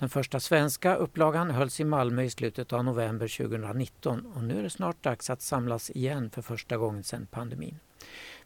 [0.00, 4.62] Den första svenska upplagan hölls i Malmö i slutet av november 2019 och nu är
[4.62, 7.78] det snart dags att samlas igen för första gången sedan pandemin.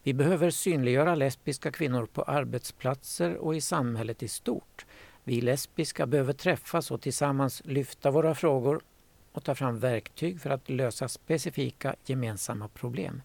[0.03, 4.87] Vi behöver synliggöra lesbiska kvinnor på arbetsplatser och i samhället i stort.
[5.25, 8.81] Vi lesbiska behöver träffas och tillsammans lyfta våra frågor
[9.33, 13.23] och ta fram verktyg för att lösa specifika gemensamma problem.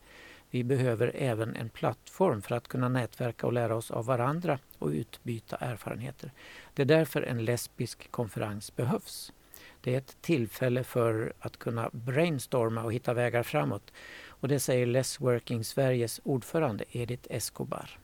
[0.52, 4.90] Vi behöver även en plattform för att kunna nätverka och lära oss av varandra och
[4.90, 6.32] utbyta erfarenheter.
[6.74, 9.34] Det är därför en lesbisk konferens behövs.
[9.82, 13.94] Det är ett tillfälle för att kunna brainstorma och hitta vägar framåt.
[14.28, 18.00] Och det säger Less Working Sveriges ordförande Edith Escobar.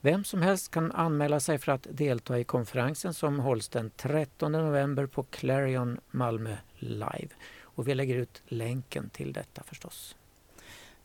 [0.00, 4.52] Vem som helst kan anmäla sig för att delta i konferensen som hålls den 13
[4.52, 7.28] november på Clarion Malmö Live.
[7.60, 10.16] Och vi lägger ut länken till detta förstås.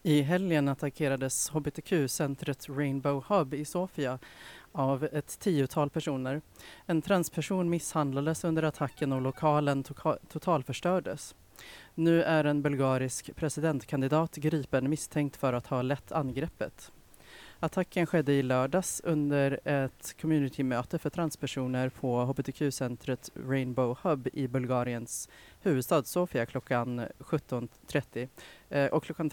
[0.04, 4.20] I helgen attackerades hbtq-centret Rainbow Hub i Sofia
[4.72, 6.42] av ett tiotal personer.
[6.86, 9.94] En transperson misshandlades under attacken och lokalen to
[10.28, 11.36] totalförstördes.
[11.96, 16.92] Nu är en bulgarisk presidentkandidat gripen misstänkt för att ha lett angreppet.
[17.60, 25.30] Attacken skedde i lördags under ett communitymöte för transpersoner på hbtq-centret Rainbow Hub i Bulgariens
[25.60, 28.28] huvudstad Sofia klockan 17.30.
[28.70, 29.30] Eh, och klockan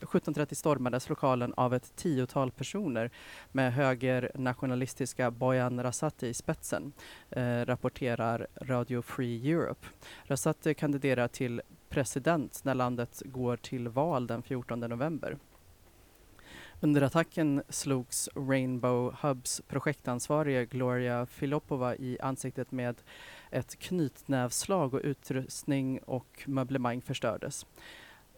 [0.00, 3.10] 17.30 stormades lokalen av ett tiotal personer
[3.52, 6.92] med högernationalistiska Bojan Rasati i spetsen,
[7.30, 9.86] eh, rapporterar Radio Free Europe.
[10.24, 15.38] Rasati kandiderar till president när landet går till val den 14 november.
[16.82, 23.02] Under attacken slogs Rainbow Hubs projektansvarige Gloria Filopova i ansiktet med
[23.50, 27.66] ett knytnävslag och utrustning och möblemang förstördes.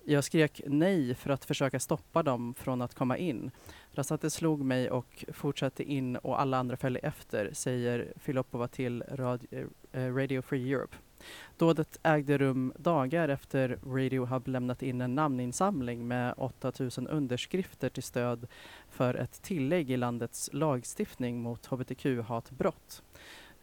[0.04, 3.50] Jag skrek nej för att försöka stoppa dem från att komma in.
[3.92, 9.68] Rasate slog mig och fortsatte in och alla andra följde efter, säger Filopova till Radio,
[9.92, 10.96] eh, Radio Free Europe.
[11.56, 18.02] Dådet ägde rum dagar efter Radio Hub lämnat in en namninsamling med 8000 underskrifter till
[18.02, 18.46] stöd
[18.90, 23.02] för ett tillägg i landets lagstiftning mot hbtq-hatbrott.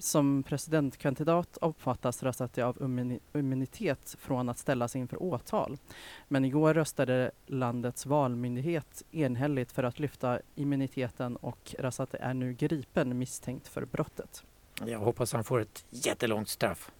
[0.01, 2.77] Som presidentkandidat uppfattas Rasati av
[3.33, 5.77] immunitet från att ställas inför åtal.
[6.27, 13.17] Men igår röstade landets valmyndighet enhälligt för att lyfta immuniteten och Rasati är nu gripen
[13.17, 14.43] misstänkt för brottet.
[14.85, 16.91] Jag hoppas han får ett jättelångt straff.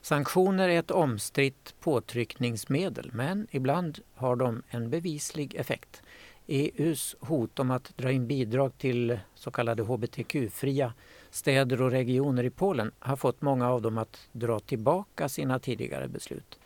[0.00, 6.02] Sanktioner är ett omstritt påtryckningsmedel men ibland har de en bevislig effekt.
[6.46, 10.92] EUs hot om att dra in bidrag till så kallade hbtq-fria
[11.36, 16.08] städer och regioner i Polen har fått många av dem att dra tillbaka sina tidigare
[16.08, 16.58] beslut.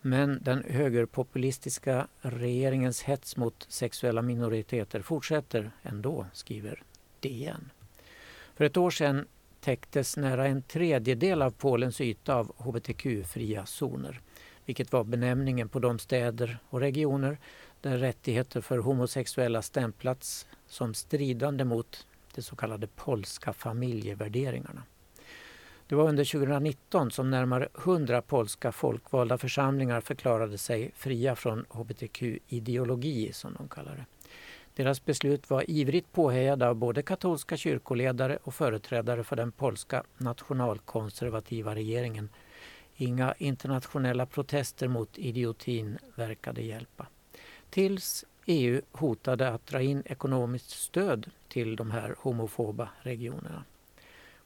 [0.00, 6.82] Men den högerpopulistiska regeringens hets mot sexuella minoriteter fortsätter ändå, skriver
[7.20, 7.70] DN.
[8.54, 9.26] För ett år sedan
[9.60, 14.20] täcktes nära en tredjedel av Polens yta av hbtq-fria zoner,
[14.64, 17.38] vilket var benämningen på de städer och regioner
[17.80, 24.82] där rättigheter för homosexuella stämplats som stridande mot de så kallade polska familjevärderingarna.
[25.86, 33.32] Det var under 2019 som närmare 100 polska folkvalda församlingar förklarade sig fria från hbtq-ideologi,
[33.32, 34.04] som de kallar det.
[34.74, 41.74] Deras beslut var ivrigt påhejade av både katolska kyrkoledare och företrädare för den polska nationalkonservativa
[41.74, 42.28] regeringen.
[42.96, 47.06] Inga internationella protester mot idiotin verkade hjälpa.
[47.70, 53.64] Tills EU hotade att dra in ekonomiskt stöd till de här homofoba regionerna.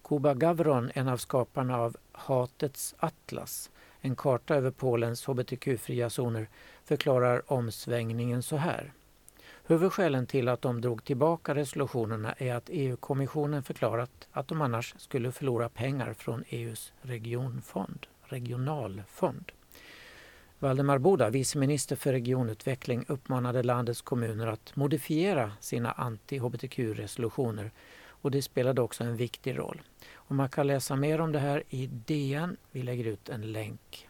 [0.05, 6.49] Kuba Gavron, en av skaparna av Hatets atlas, en karta över Polens hbtq-fria zoner,
[6.85, 8.93] förklarar omsvängningen så här.
[9.67, 15.33] Huvudskälen till att de drog tillbaka resolutionerna är att EU-kommissionen förklarat att de annars skulle
[15.33, 19.53] förlora pengar från EUs regionfond, regionalfond.
[20.63, 27.71] Valdemar Boda, viceminister för regionutveckling, uppmanade landets kommuner att modifiera sina anti-hbtq-resolutioner
[28.09, 29.83] och det spelade också en viktig roll.
[30.15, 32.57] Och man kan läsa mer om det här i DN.
[32.71, 34.09] Vi lägger ut en länk.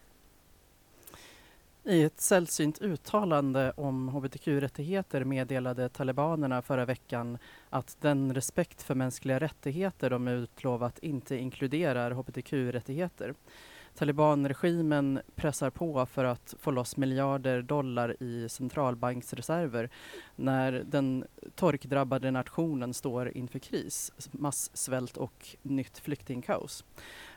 [1.85, 7.39] I ett sällsynt uttalande om hbtq-rättigheter meddelade talibanerna förra veckan
[7.71, 13.35] att den respekt för mänskliga rättigheter de utlovat inte inkluderar hbtq-rättigheter.
[13.95, 19.91] Talibanregimen pressar på för att få loss miljarder dollar i centralbanksreserver
[20.37, 21.25] när den
[21.55, 26.85] torkdrabbade nationen står inför kris, massvält och nytt flyktingkaos.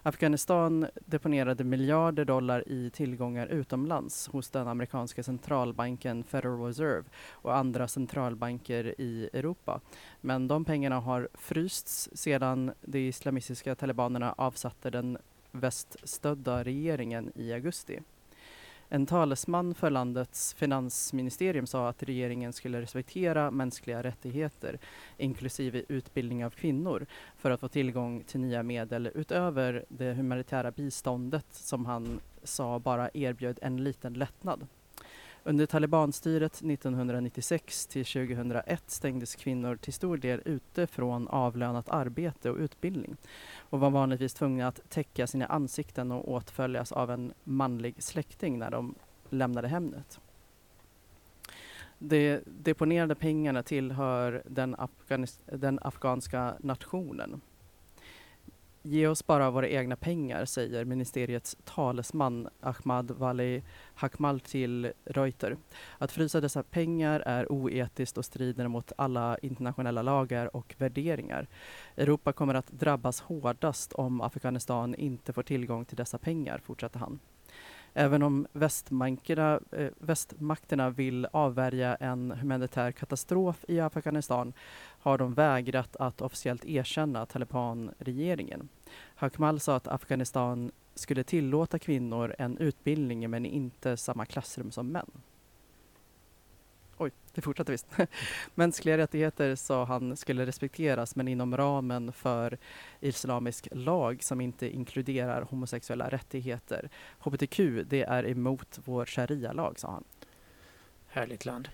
[0.03, 7.87] Afghanistan deponerade miljarder dollar i tillgångar utomlands hos den amerikanska centralbanken Federal Reserve och andra
[7.87, 9.81] centralbanker i Europa.
[10.21, 15.17] Men de pengarna har frysts sedan de islamistiska talibanerna avsatte den
[15.53, 17.99] väststödda regeringen i augusti.
[18.89, 24.79] En talesman för landets finansministerium sa att regeringen skulle respektera mänskliga rättigheter,
[25.17, 27.05] inklusive utbildning av kvinnor,
[27.37, 33.09] för att få tillgång till nya medel utöver det humanitära biståndet som han sa bara
[33.13, 34.67] erbjöd en liten lättnad.
[35.45, 42.57] Under talibanstyret 1996 till 2001 stängdes kvinnor till stor del ute från avlönat arbete och
[42.57, 43.17] utbildning
[43.57, 48.71] och var vanligtvis tvungna att täcka sina ansikten och åtföljas av en manlig släkting när
[48.71, 48.95] de
[49.29, 50.19] lämnade hemmet.
[51.99, 54.75] De deponerade pengarna tillhör den,
[55.45, 57.41] den afghanska nationen.
[58.85, 63.63] Ge oss bara våra egna pengar, säger ministeriets talesman Ahmad Wali
[63.95, 65.57] Hakmal till Reuter.
[65.97, 71.47] Att frysa dessa pengar är oetiskt och strider mot alla internationella lagar och värderingar.
[71.97, 77.19] Europa kommer att drabbas hårdast om Afghanistan inte får tillgång till dessa pengar, fortsätter han.
[77.93, 85.95] Även om västmakterna, eh, västmakterna vill avvärja en humanitär katastrof i Afghanistan har de vägrat
[85.95, 88.69] att officiellt erkänna talibanregeringen.
[89.15, 95.11] Hakmal sa att Afghanistan skulle tillåta kvinnor en utbildning men inte samma klassrum som män.
[96.97, 97.87] Oj, det fortsatte visst.
[98.55, 102.57] Mänskliga rättigheter sa han skulle respekteras men inom ramen för
[102.99, 106.89] islamisk lag som inte inkluderar homosexuella rättigheter.
[107.19, 110.03] HBTQ, det är emot vår sharia-lag, sa han.
[111.07, 111.69] Härligt land.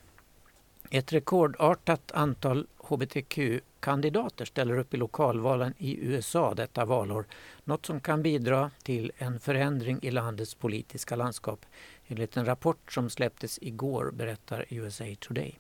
[0.91, 7.25] Ett rekordartat antal hbtq-kandidater ställer upp i lokalvalen i USA detta valår.
[7.63, 11.65] Något som kan bidra till en förändring i landets politiska landskap.
[12.07, 15.59] Enligt en rapport som släpptes igår berättar USA Today.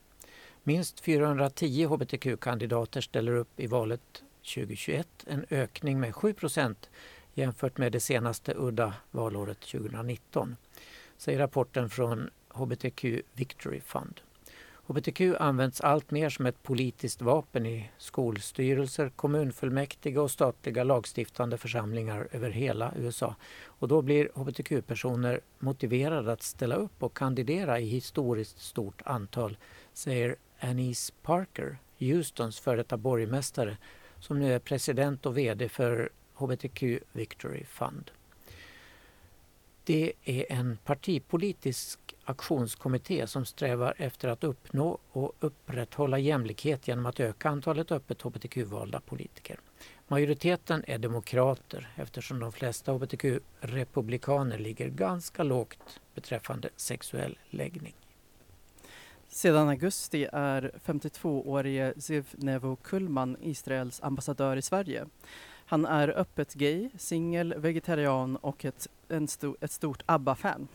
[0.63, 4.23] Minst 410 hbtq-kandidater ställer upp i valet
[4.55, 6.89] 2021, en ökning med 7 procent
[7.33, 10.55] jämfört med det senaste udda valåret 2019,
[11.17, 14.21] säger rapporten från HBTQ Victory Fund.
[14.89, 22.27] HBTQ används allt mer som ett politiskt vapen i skolstyrelser, kommunfullmäktige och statliga lagstiftande församlingar
[22.31, 23.35] över hela USA.
[23.65, 29.57] Och då blir hbtq-personer motiverade att ställa upp och kandidera i historiskt stort antal,
[29.93, 33.77] säger Anise Parker, Houstons före detta borgmästare,
[34.19, 38.11] som nu är president och VD för HBTQ Victory Fund.
[39.89, 47.19] Det är en partipolitisk aktionskommitté som strävar efter att uppnå och upprätthålla jämlikhet genom att
[47.19, 49.59] öka antalet öppet hbtq-valda politiker.
[50.07, 57.95] Majoriteten är demokrater eftersom de flesta hbtq-republikaner ligger ganska lågt beträffande sexuell läggning.
[59.27, 65.05] Sedan augusti är 52-årige Ziv Nevo Kullman Israels ambassadör i Sverige.
[65.65, 70.67] Han är öppet gay, singel, vegetarian och ett, en sto, ett stort ABBA-fan.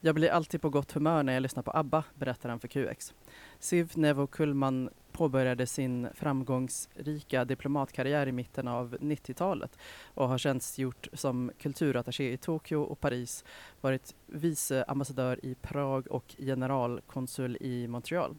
[0.00, 3.14] Jag blir alltid på gott humör när jag lyssnar på ABBA, berättar han för QX.
[3.58, 9.78] Siv Nevo Kullman påbörjade sin framgångsrika diplomatkarriär i mitten av 90-talet
[10.14, 13.44] och har tjänstgjort som kulturattaché i Tokyo och Paris,
[13.80, 18.36] varit vice ambassadör i Prag och generalkonsul i Montreal.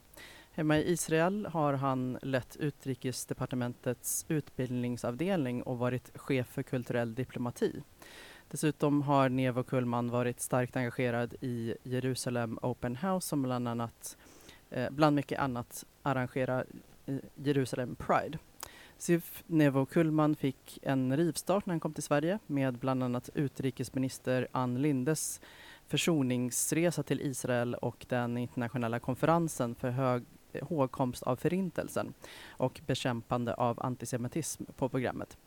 [0.52, 7.82] Hemma i Israel har han lett utrikesdepartementets utbildningsavdelning och varit chef för kulturell diplomati.
[8.52, 14.18] Dessutom har Nevo Kullman varit starkt engagerad i Jerusalem Open House som bland annat,
[14.70, 16.66] eh, bland mycket annat, arrangerar
[17.06, 18.38] eh, Jerusalem Pride.
[18.98, 24.48] Sif Nevo Kullman fick en rivstart när han kom till Sverige med bland annat utrikesminister
[24.52, 25.42] Ann Lindes
[25.88, 30.24] försoningsresa till Israel och den internationella konferensen för hög
[30.54, 32.14] eh, hågkomst av Förintelsen
[32.50, 35.38] och bekämpande av antisemitism på programmet.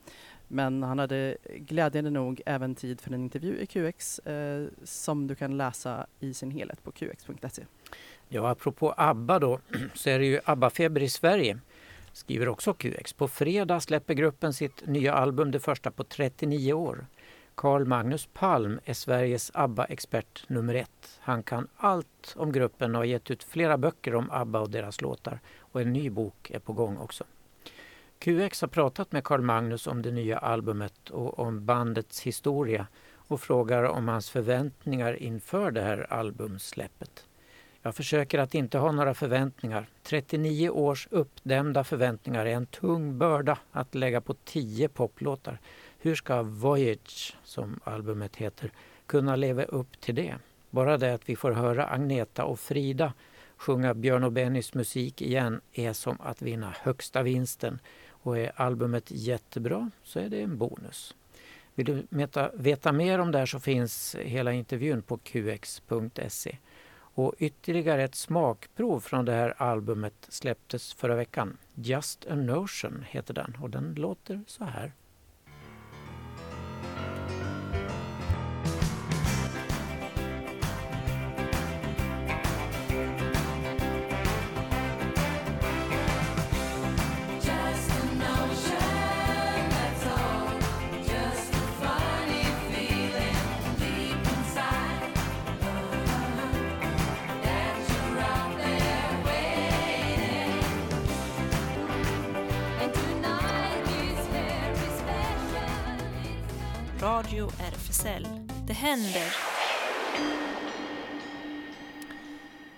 [0.53, 5.35] Men han hade glädjande nog även tid för en intervju i QX eh, som du
[5.35, 7.63] kan läsa i sin helhet på qx.se.
[8.29, 9.61] Ja, apropå ABBA då,
[9.95, 11.59] så är det ju ABBA-feber i Sverige,
[12.13, 13.13] skriver också QX.
[13.13, 17.07] På fredag släpper gruppen sitt nya album, det första på 39 år.
[17.55, 21.19] Carl Magnus Palm är Sveriges ABBA-expert nummer ett.
[21.21, 25.01] Han kan allt om gruppen och har gett ut flera böcker om ABBA och deras
[25.01, 25.41] låtar.
[25.59, 27.25] Och en ny bok är på gång också.
[28.21, 33.41] QX har pratat med Carl Magnus om det nya albumet och om bandets historia och
[33.41, 37.25] frågar om hans förväntningar inför det här albumsläppet.
[37.83, 39.87] Jag försöker att inte ha några förväntningar.
[40.03, 45.59] 39 års uppdämda förväntningar är en tung börda att lägga på 10 poplåtar.
[45.99, 48.73] Hur ska Voyage, som albumet heter,
[49.07, 50.35] kunna leva upp till det?
[50.71, 53.13] Bara det att vi får höra Agneta och Frida
[53.61, 57.79] sjunga Björn och Bennys musik igen är som att vinna högsta vinsten.
[58.23, 61.15] Och är albumet jättebra så är det en bonus.
[61.75, 66.57] Vill du veta, veta mer om det här så finns hela intervjun på qx.se.
[66.93, 71.57] Och ytterligare ett smakprov från det här albumet släpptes förra veckan.
[71.75, 74.93] Just a notion heter den och den låter så här.
[108.81, 109.35] Händer.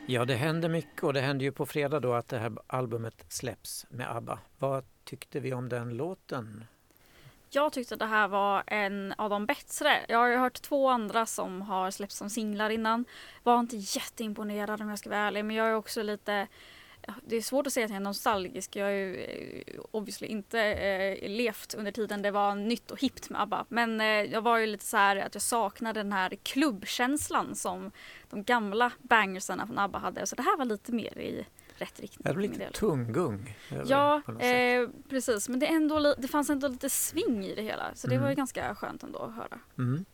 [0.07, 3.25] Ja, det händer mycket och det händer ju på fredag då att det här albumet
[3.29, 4.39] släpps med ABBA.
[4.59, 6.65] Vad tyckte vi om den låten?
[7.51, 10.01] Jag tyckte det här var en av de bättre.
[10.09, 13.05] Jag har ju hört två andra som har släppts som singlar innan.
[13.43, 16.49] Var inte jätteimponerad om jag ska vara ärlig men jag är också lite
[17.27, 18.77] det är svårt att säga att jag är nostalgisk.
[18.77, 23.31] Jag har ju eh, obviously inte eh, levt under tiden det var nytt och hippt
[23.31, 23.65] med ABBA.
[23.69, 27.91] Men eh, jag var ju lite så här att jag saknade den här klubbkänslan som
[28.31, 30.27] de gamla bangersarna från ABBA hade.
[30.27, 31.47] Så det här var lite mer i
[31.77, 32.23] rätt riktning.
[32.25, 33.57] Det var lite tunggung.
[33.71, 35.49] över Ja, eh, precis.
[35.49, 37.95] Men det, ändå, det fanns ändå lite sving i det hela.
[37.95, 38.23] Så det Mm.
[38.23, 39.59] var ju ganska skönt ändå att höra.
[39.79, 40.05] Mm.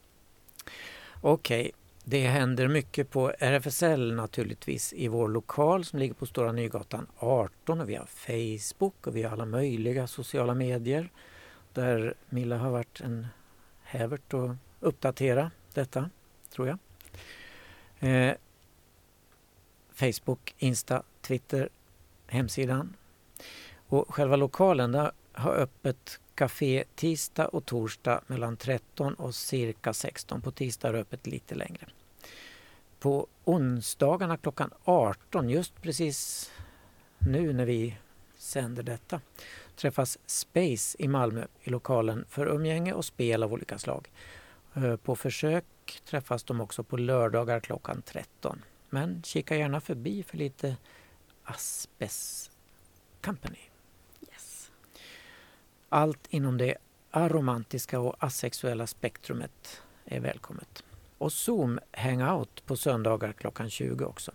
[1.21, 1.73] Okej,
[2.11, 7.81] det händer mycket på RFSL naturligtvis i vår lokal som ligger på Stora Nygatan 18
[7.81, 11.11] och vi har Facebook och vi har alla möjliga sociala medier
[11.73, 13.27] där Milla har varit en
[13.83, 16.11] hävert att uppdatera detta,
[16.51, 16.79] tror jag.
[17.99, 18.35] Eh,
[19.93, 21.69] Facebook, Insta, Twitter,
[22.27, 22.97] hemsidan.
[23.89, 30.41] Och själva lokalen där har öppet café tisdag och torsdag mellan 13 och cirka 16.
[30.41, 31.87] På tisdag är det öppet lite längre.
[32.99, 36.51] På onsdagarna klockan 18, just precis
[37.19, 37.97] nu när vi
[38.37, 39.21] sänder detta,
[39.77, 44.11] träffas Space i Malmö i lokalen för umgänge och spel av olika slag.
[44.75, 45.65] Eh, På försök
[46.05, 48.65] träffas de också på lördagar klockan 13.
[48.91, 50.77] Men kika gärna förbi för lite
[51.45, 52.51] Asbes
[53.21, 53.59] Company.
[54.33, 54.71] Yes.
[55.89, 56.77] Allt inom det
[57.11, 60.85] aromantiska och asexuella spektrumet är välkommet.
[61.19, 64.33] Och Zoom Hangout på söndagar klockan 20 också.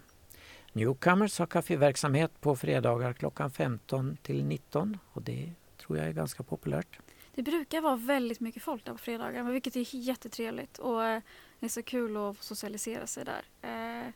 [0.74, 6.44] Newcomers har kaffeverksamhet på fredagar klockan 15 till 19 och det tror jag är ganska
[6.44, 7.00] populärt.
[7.36, 10.78] Det brukar vara väldigt mycket folk där på fredagar, vilket är jättetrevligt.
[10.78, 11.22] Och eh,
[11.60, 13.44] det är så kul att socialisera sig där.
[13.62, 14.10] Eh,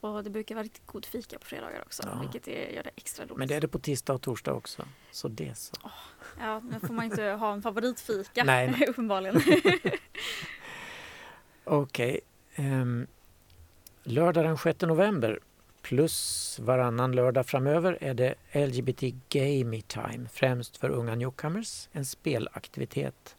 [0.00, 2.18] och det brukar vara riktigt god fika på fredagar också, Ja.
[2.20, 3.36] vilket är, gör det extra roligt.
[3.36, 4.84] Men det är det på tisdag och torsdag också.
[5.10, 5.72] Så det så.
[6.40, 8.86] Ja, nu får man inte ha en favoritfika, Nej, nej.
[8.88, 9.40] uppenbarligen.
[11.64, 12.20] Okej.
[12.58, 13.06] Um,
[14.02, 15.38] lördag den 6 november
[15.82, 23.36] plus varannan lördag framöver är det LGBT Gamey Time, främst för unga newcomers, en spelaktivitet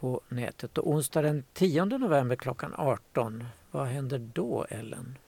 [0.00, 0.78] på nätet.
[0.78, 5.18] Och onsdag den 10 november klockan 18, vad händer då Ellen?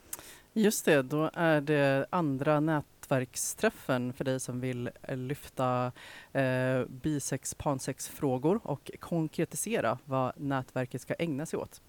[0.52, 2.60] Just det, då är det andra
[3.07, 5.92] nätverksträffen för dig som vill eh, lyfta
[6.32, 11.82] eh, bisex pansexfrågor och konkretisera vad nätverket ska ägna sig åt.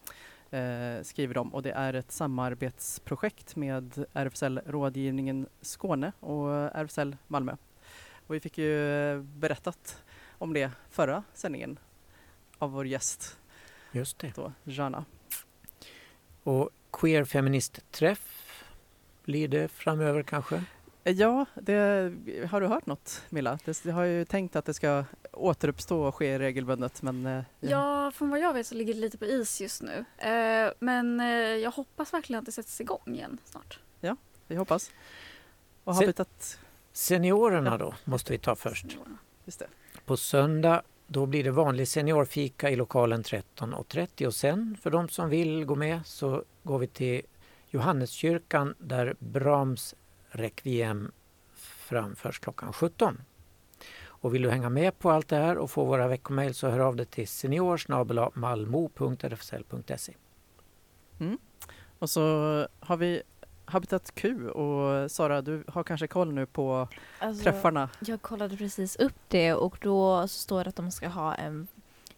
[0.51, 7.55] Eh, skriver de och det är ett samarbetsprojekt med RFSL Rådgivningen Skåne och RFSL Malmö.
[8.27, 10.03] Och vi fick ju eh, berättat
[10.37, 11.79] om det förra sändningen
[12.57, 13.37] av vår gäst
[13.91, 14.35] Just det.
[14.35, 15.05] då, Jana.
[16.43, 18.63] Och Queer Feminist-träff
[19.23, 20.63] blir det framöver kanske?
[21.15, 22.13] Ja, det,
[22.51, 23.59] har du hört något Milla?
[23.65, 28.11] Det, jag har ju tänkt att det ska återuppstå och ske regelbundet men eh, ja,
[28.11, 30.05] från vad jag vet så ligger det lite på is just nu.
[30.17, 33.79] Eh, men eh, jag hoppas verkligen att det sätts igång igen snart.
[34.49, 34.91] vi hoppas.
[35.83, 36.59] Och Se- Habitat,
[36.93, 37.77] Seniorerna Ja.
[37.77, 38.97] då måste vi ta först.
[39.45, 39.67] just det.
[40.05, 45.29] På söndag då blir det vanlig seniorfika i lokalen 13.30 och sen för de som
[45.29, 47.21] vill gå med så går vi till
[47.69, 49.95] Johanneskyrkan där Brahms
[50.29, 51.11] Requiem
[51.55, 53.21] framförs klockan 17.
[54.05, 56.79] Och vill du hänga med på allt det här och få våra veckomail så hör
[56.79, 60.13] av dig till seniorsmalmo.rfsl.se.
[61.99, 62.21] Och så
[62.79, 63.21] har vi
[63.65, 66.87] Habitat Q och Sara, du har kanske koll nu på
[67.19, 67.89] Alltså, träffarna?
[67.99, 71.67] Jag kollade precis upp det och då står det att de ska ha en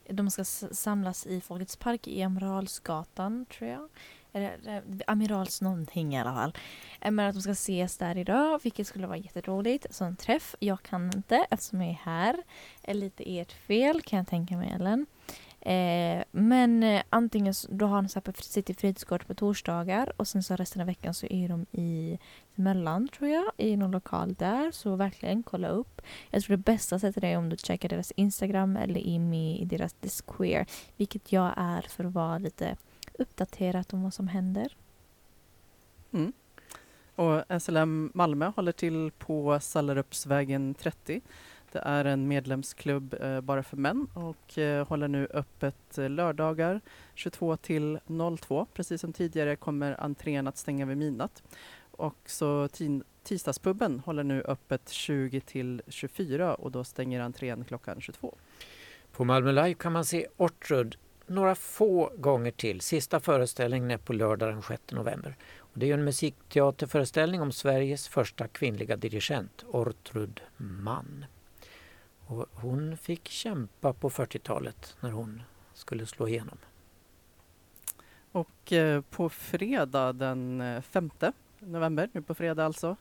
[0.09, 3.89] de ska samlas i Folkets park i Amiralsgatan, tror jag.
[4.33, 6.53] Eh, Amirals någonting i alla fall.
[7.01, 9.85] Eh, men att de ska ses där idag, vilket skulle vara jätteroligt.
[9.89, 10.55] Så en träff.
[10.59, 12.43] Jag kan inte eftersom jag är här.
[12.83, 15.05] Är lite ert fel kan jag tänka mig, Ellen.
[15.61, 20.43] Eh, men antingen då har de så här på City Fritidsgård på torsdagar och sen
[20.43, 22.19] så resten av veckan så är de i
[22.55, 24.71] Möllan tror jag, i någon lokal där.
[24.71, 26.01] Så verkligen kolla upp.
[26.29, 29.65] Jag tror det bästa sättet är om du checkar deras Instagram eller är med i
[29.65, 30.65] deras Disqueer.
[30.97, 32.77] Vilket jag är för att vara lite
[33.19, 34.75] uppdaterat om vad som händer.
[36.11, 36.33] Mm.
[37.15, 41.21] Och SLM Malmö håller till på Sallerupsvägen 30.
[41.71, 46.81] Det är en medlemsklubb eh, bara för män och eh, håller nu öppet lördagar
[47.13, 47.99] 22 till
[48.39, 48.67] 02.
[48.73, 51.43] Precis som tidigare kommer entrén att stänga vid midnatt.
[51.91, 52.69] Och så
[53.23, 58.35] tisdagspubben håller nu öppet 20 till 24 och då stänger entrén klockan 22.
[59.11, 60.97] På Malmö Live kan man se Ortrud
[61.29, 62.81] några få gånger till.
[62.81, 65.35] Sista föreställningen är på lördag den 6 november.
[65.57, 71.25] Och det är en musikteaterföreställning om Sveriges första kvinnliga dirigent, Ortrud Mann.
[72.25, 75.41] Och hon fick kämpa på 40-talet när hon
[75.73, 76.57] skulle slå igenom.
[78.31, 81.09] Och eh, på fredag den eh, 5
[81.59, 82.95] november, nu på fredag alltså,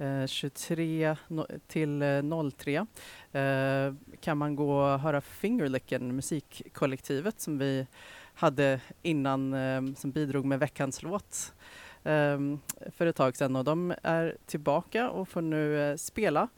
[0.00, 2.86] Eh, 23 no till eh, 03
[3.32, 7.86] eh, kan man gå och höra Fingerlicken, musikkollektivet som vi
[8.34, 9.54] hade innan,
[9.96, 11.52] som bidrog med veckans låt
[12.92, 16.48] för ett tag sedan och de är tillbaka och får nu spela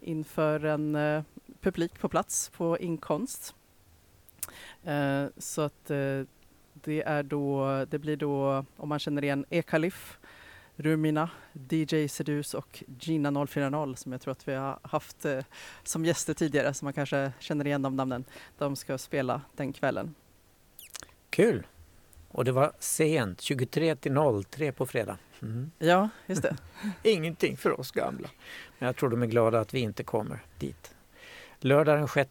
[0.00, 1.24] inför en
[1.60, 3.54] publik på plats på Inkonst.
[5.36, 5.84] Så att
[6.84, 10.18] det, är då, det blir då, om man känner igen Ekalif,
[10.76, 11.30] Rumina,
[11.70, 15.44] DJ Sedus och Gina 040 som jag tror att vi har haft eh,
[15.82, 18.24] som gäster tidigare, så man kanske känner igen de namnen.
[18.58, 20.14] De ska spela den kvällen.
[21.30, 21.66] Kul!
[22.28, 24.14] Och det var sent, 23 till
[24.50, 25.18] 03 på fredag.
[25.42, 25.70] Mm.
[25.78, 26.56] Ja, just det.
[27.02, 28.28] Ingenting för oss gamla.
[28.78, 30.94] Men jag tror de är glada att vi inte kommer dit.
[31.60, 32.30] Lördag den 6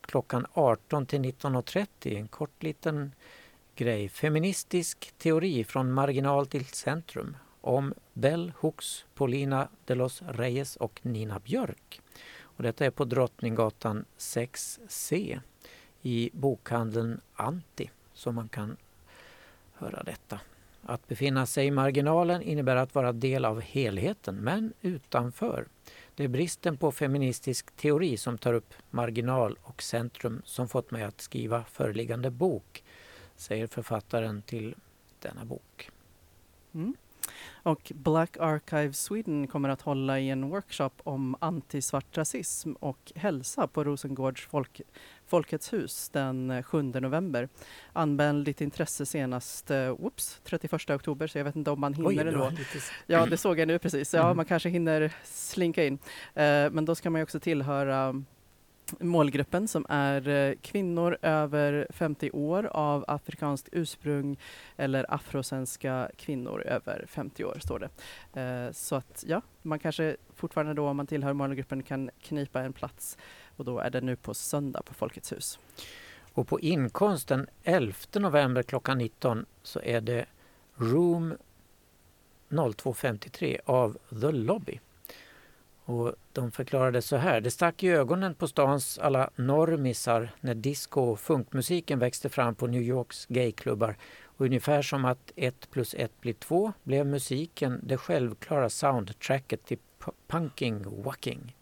[0.00, 1.86] klockan 18 till 19.30,
[2.18, 3.12] en kort liten
[3.80, 4.08] grej.
[4.08, 11.38] Feministisk teori från marginal till centrum om Bell Hooks, Paulina de los Reyes och Nina
[11.38, 12.00] Björk.
[12.40, 15.40] Och detta är på Drottninggatan 6C
[16.02, 18.76] i bokhandeln Anti som man kan
[19.74, 20.40] höra detta.
[20.82, 25.66] Att befinna sig i marginalen innebär att vara del av helheten, men utanför.
[26.14, 31.02] Det är bristen på feministisk teori som tar upp marginal och centrum som fått mig
[31.02, 32.82] att skriva föreliggande bok,
[33.40, 34.74] säger författaren till
[35.20, 35.90] denna bok.
[36.74, 36.94] Mm.
[37.62, 43.66] Och Black Archive Sweden kommer att hålla i en workshop om antisvart rasism och hälsa
[43.66, 44.80] på Rosengårds folk,
[45.26, 47.48] Folkets hus den eh, 7 november.
[47.92, 52.08] Anmäl ditt intresse senast eh, oops, 31 oktober, så jag vet inte om man hinner
[52.24, 52.44] det ändå.
[53.06, 54.14] Ja, det såg jag nu precis.
[54.14, 54.36] Ja, Mm.
[54.36, 55.98] man kanske hinner slinka in.
[56.34, 58.22] Eh, men då ska man ju också tillhöra
[59.00, 64.38] målgruppen som är eh, kvinnor över 50 år av afrikanskt ursprung
[64.76, 67.88] eller afrosvenska kvinnor över 50 år, står det.
[68.40, 72.72] Eh, så att ja, man kanske fortfarande då om man tillhör målgruppen kan knipa en
[72.72, 73.18] plats
[73.56, 75.58] och då är det nu på söndag på Folkets hus.
[76.32, 80.26] Och på inkomst den 11 november klockan 19 så är det
[80.74, 81.36] Room
[82.76, 84.80] 0253 av The Lobby.
[85.90, 87.40] Och de förklarade så här.
[87.40, 92.66] Det stack i ögonen på stans alla normisar när disco och funkmusiken växte fram på
[92.66, 93.96] New Yorks gayklubbar.
[94.24, 99.78] Och ungefär som att ett plus ett blir två blev musiken det självklara soundtracket till
[100.26, 101.56] punking wacking.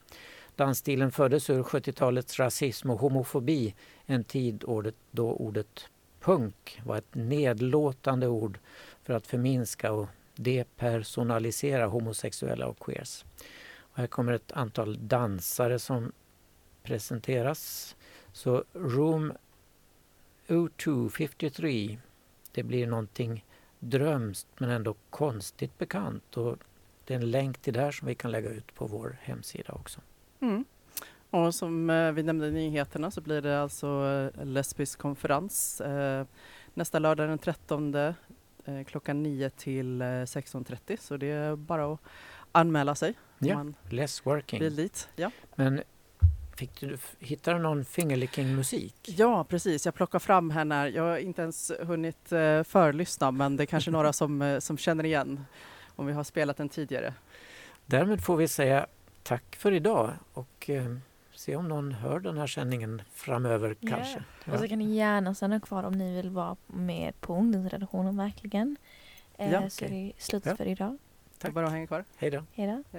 [0.57, 3.75] Dansstilen föddes ur 70-talets rasism och homofobi,
[4.07, 4.65] en tid
[5.11, 5.89] då ordet
[6.21, 8.59] punk var ett nedlåtande ord
[9.03, 13.25] för att förminska och depersonalisera homosexuella och queers.
[13.99, 16.13] Här kommer ett antal dansare som
[16.83, 17.97] presenteras.
[18.33, 19.33] Så Room
[20.77, 21.99] 0253,
[22.53, 23.45] det blir någonting
[23.79, 26.37] drömskt men ändå konstigt bekant.
[26.37, 26.57] Och
[27.05, 29.73] det är en länk till det här som vi kan lägga ut på vår hemsida
[29.73, 30.01] också.
[30.41, 30.65] Mm.
[31.31, 33.87] Och som eh, vi nämnde i nyheterna så blir det alltså
[34.37, 36.27] eh, lesbisk konferens eh,
[36.75, 38.15] nästa lördag den 13
[38.87, 42.01] klockan 9 till 16.30 så det är bara att
[42.53, 43.55] anmäla sig Ja.
[43.55, 44.59] Man Less working.
[44.59, 45.09] blir dit.
[45.17, 45.31] Ja.
[45.55, 45.83] Men
[46.57, 48.95] fick du, hittade du någon fingerlicking-musik?
[49.17, 49.85] ja, precis.
[49.85, 53.67] Jag plockar fram här när jag har inte ens hunnit eh, förlyssna men det är
[53.67, 55.45] kanske några som, eh, som känner igen
[55.97, 57.15] om vi har spelat den tidigare.
[57.87, 58.87] Därmed får vi säga
[59.23, 60.97] tack för idag och eh,
[61.35, 63.89] se om någon hör den här sändningen framöver Ja.
[63.97, 64.23] kanske.
[64.53, 68.77] Och så kan ni gärna stanna kvar om ni vill vara med på ungdomsredaktionen verkligen.
[69.37, 70.57] Eh, Ja, så är det slut Ja.
[70.57, 70.99] för idag.
[71.39, 72.05] Det är bara att hänga kvar.
[72.17, 72.45] Hej då.
[72.53, 72.99] Hej då.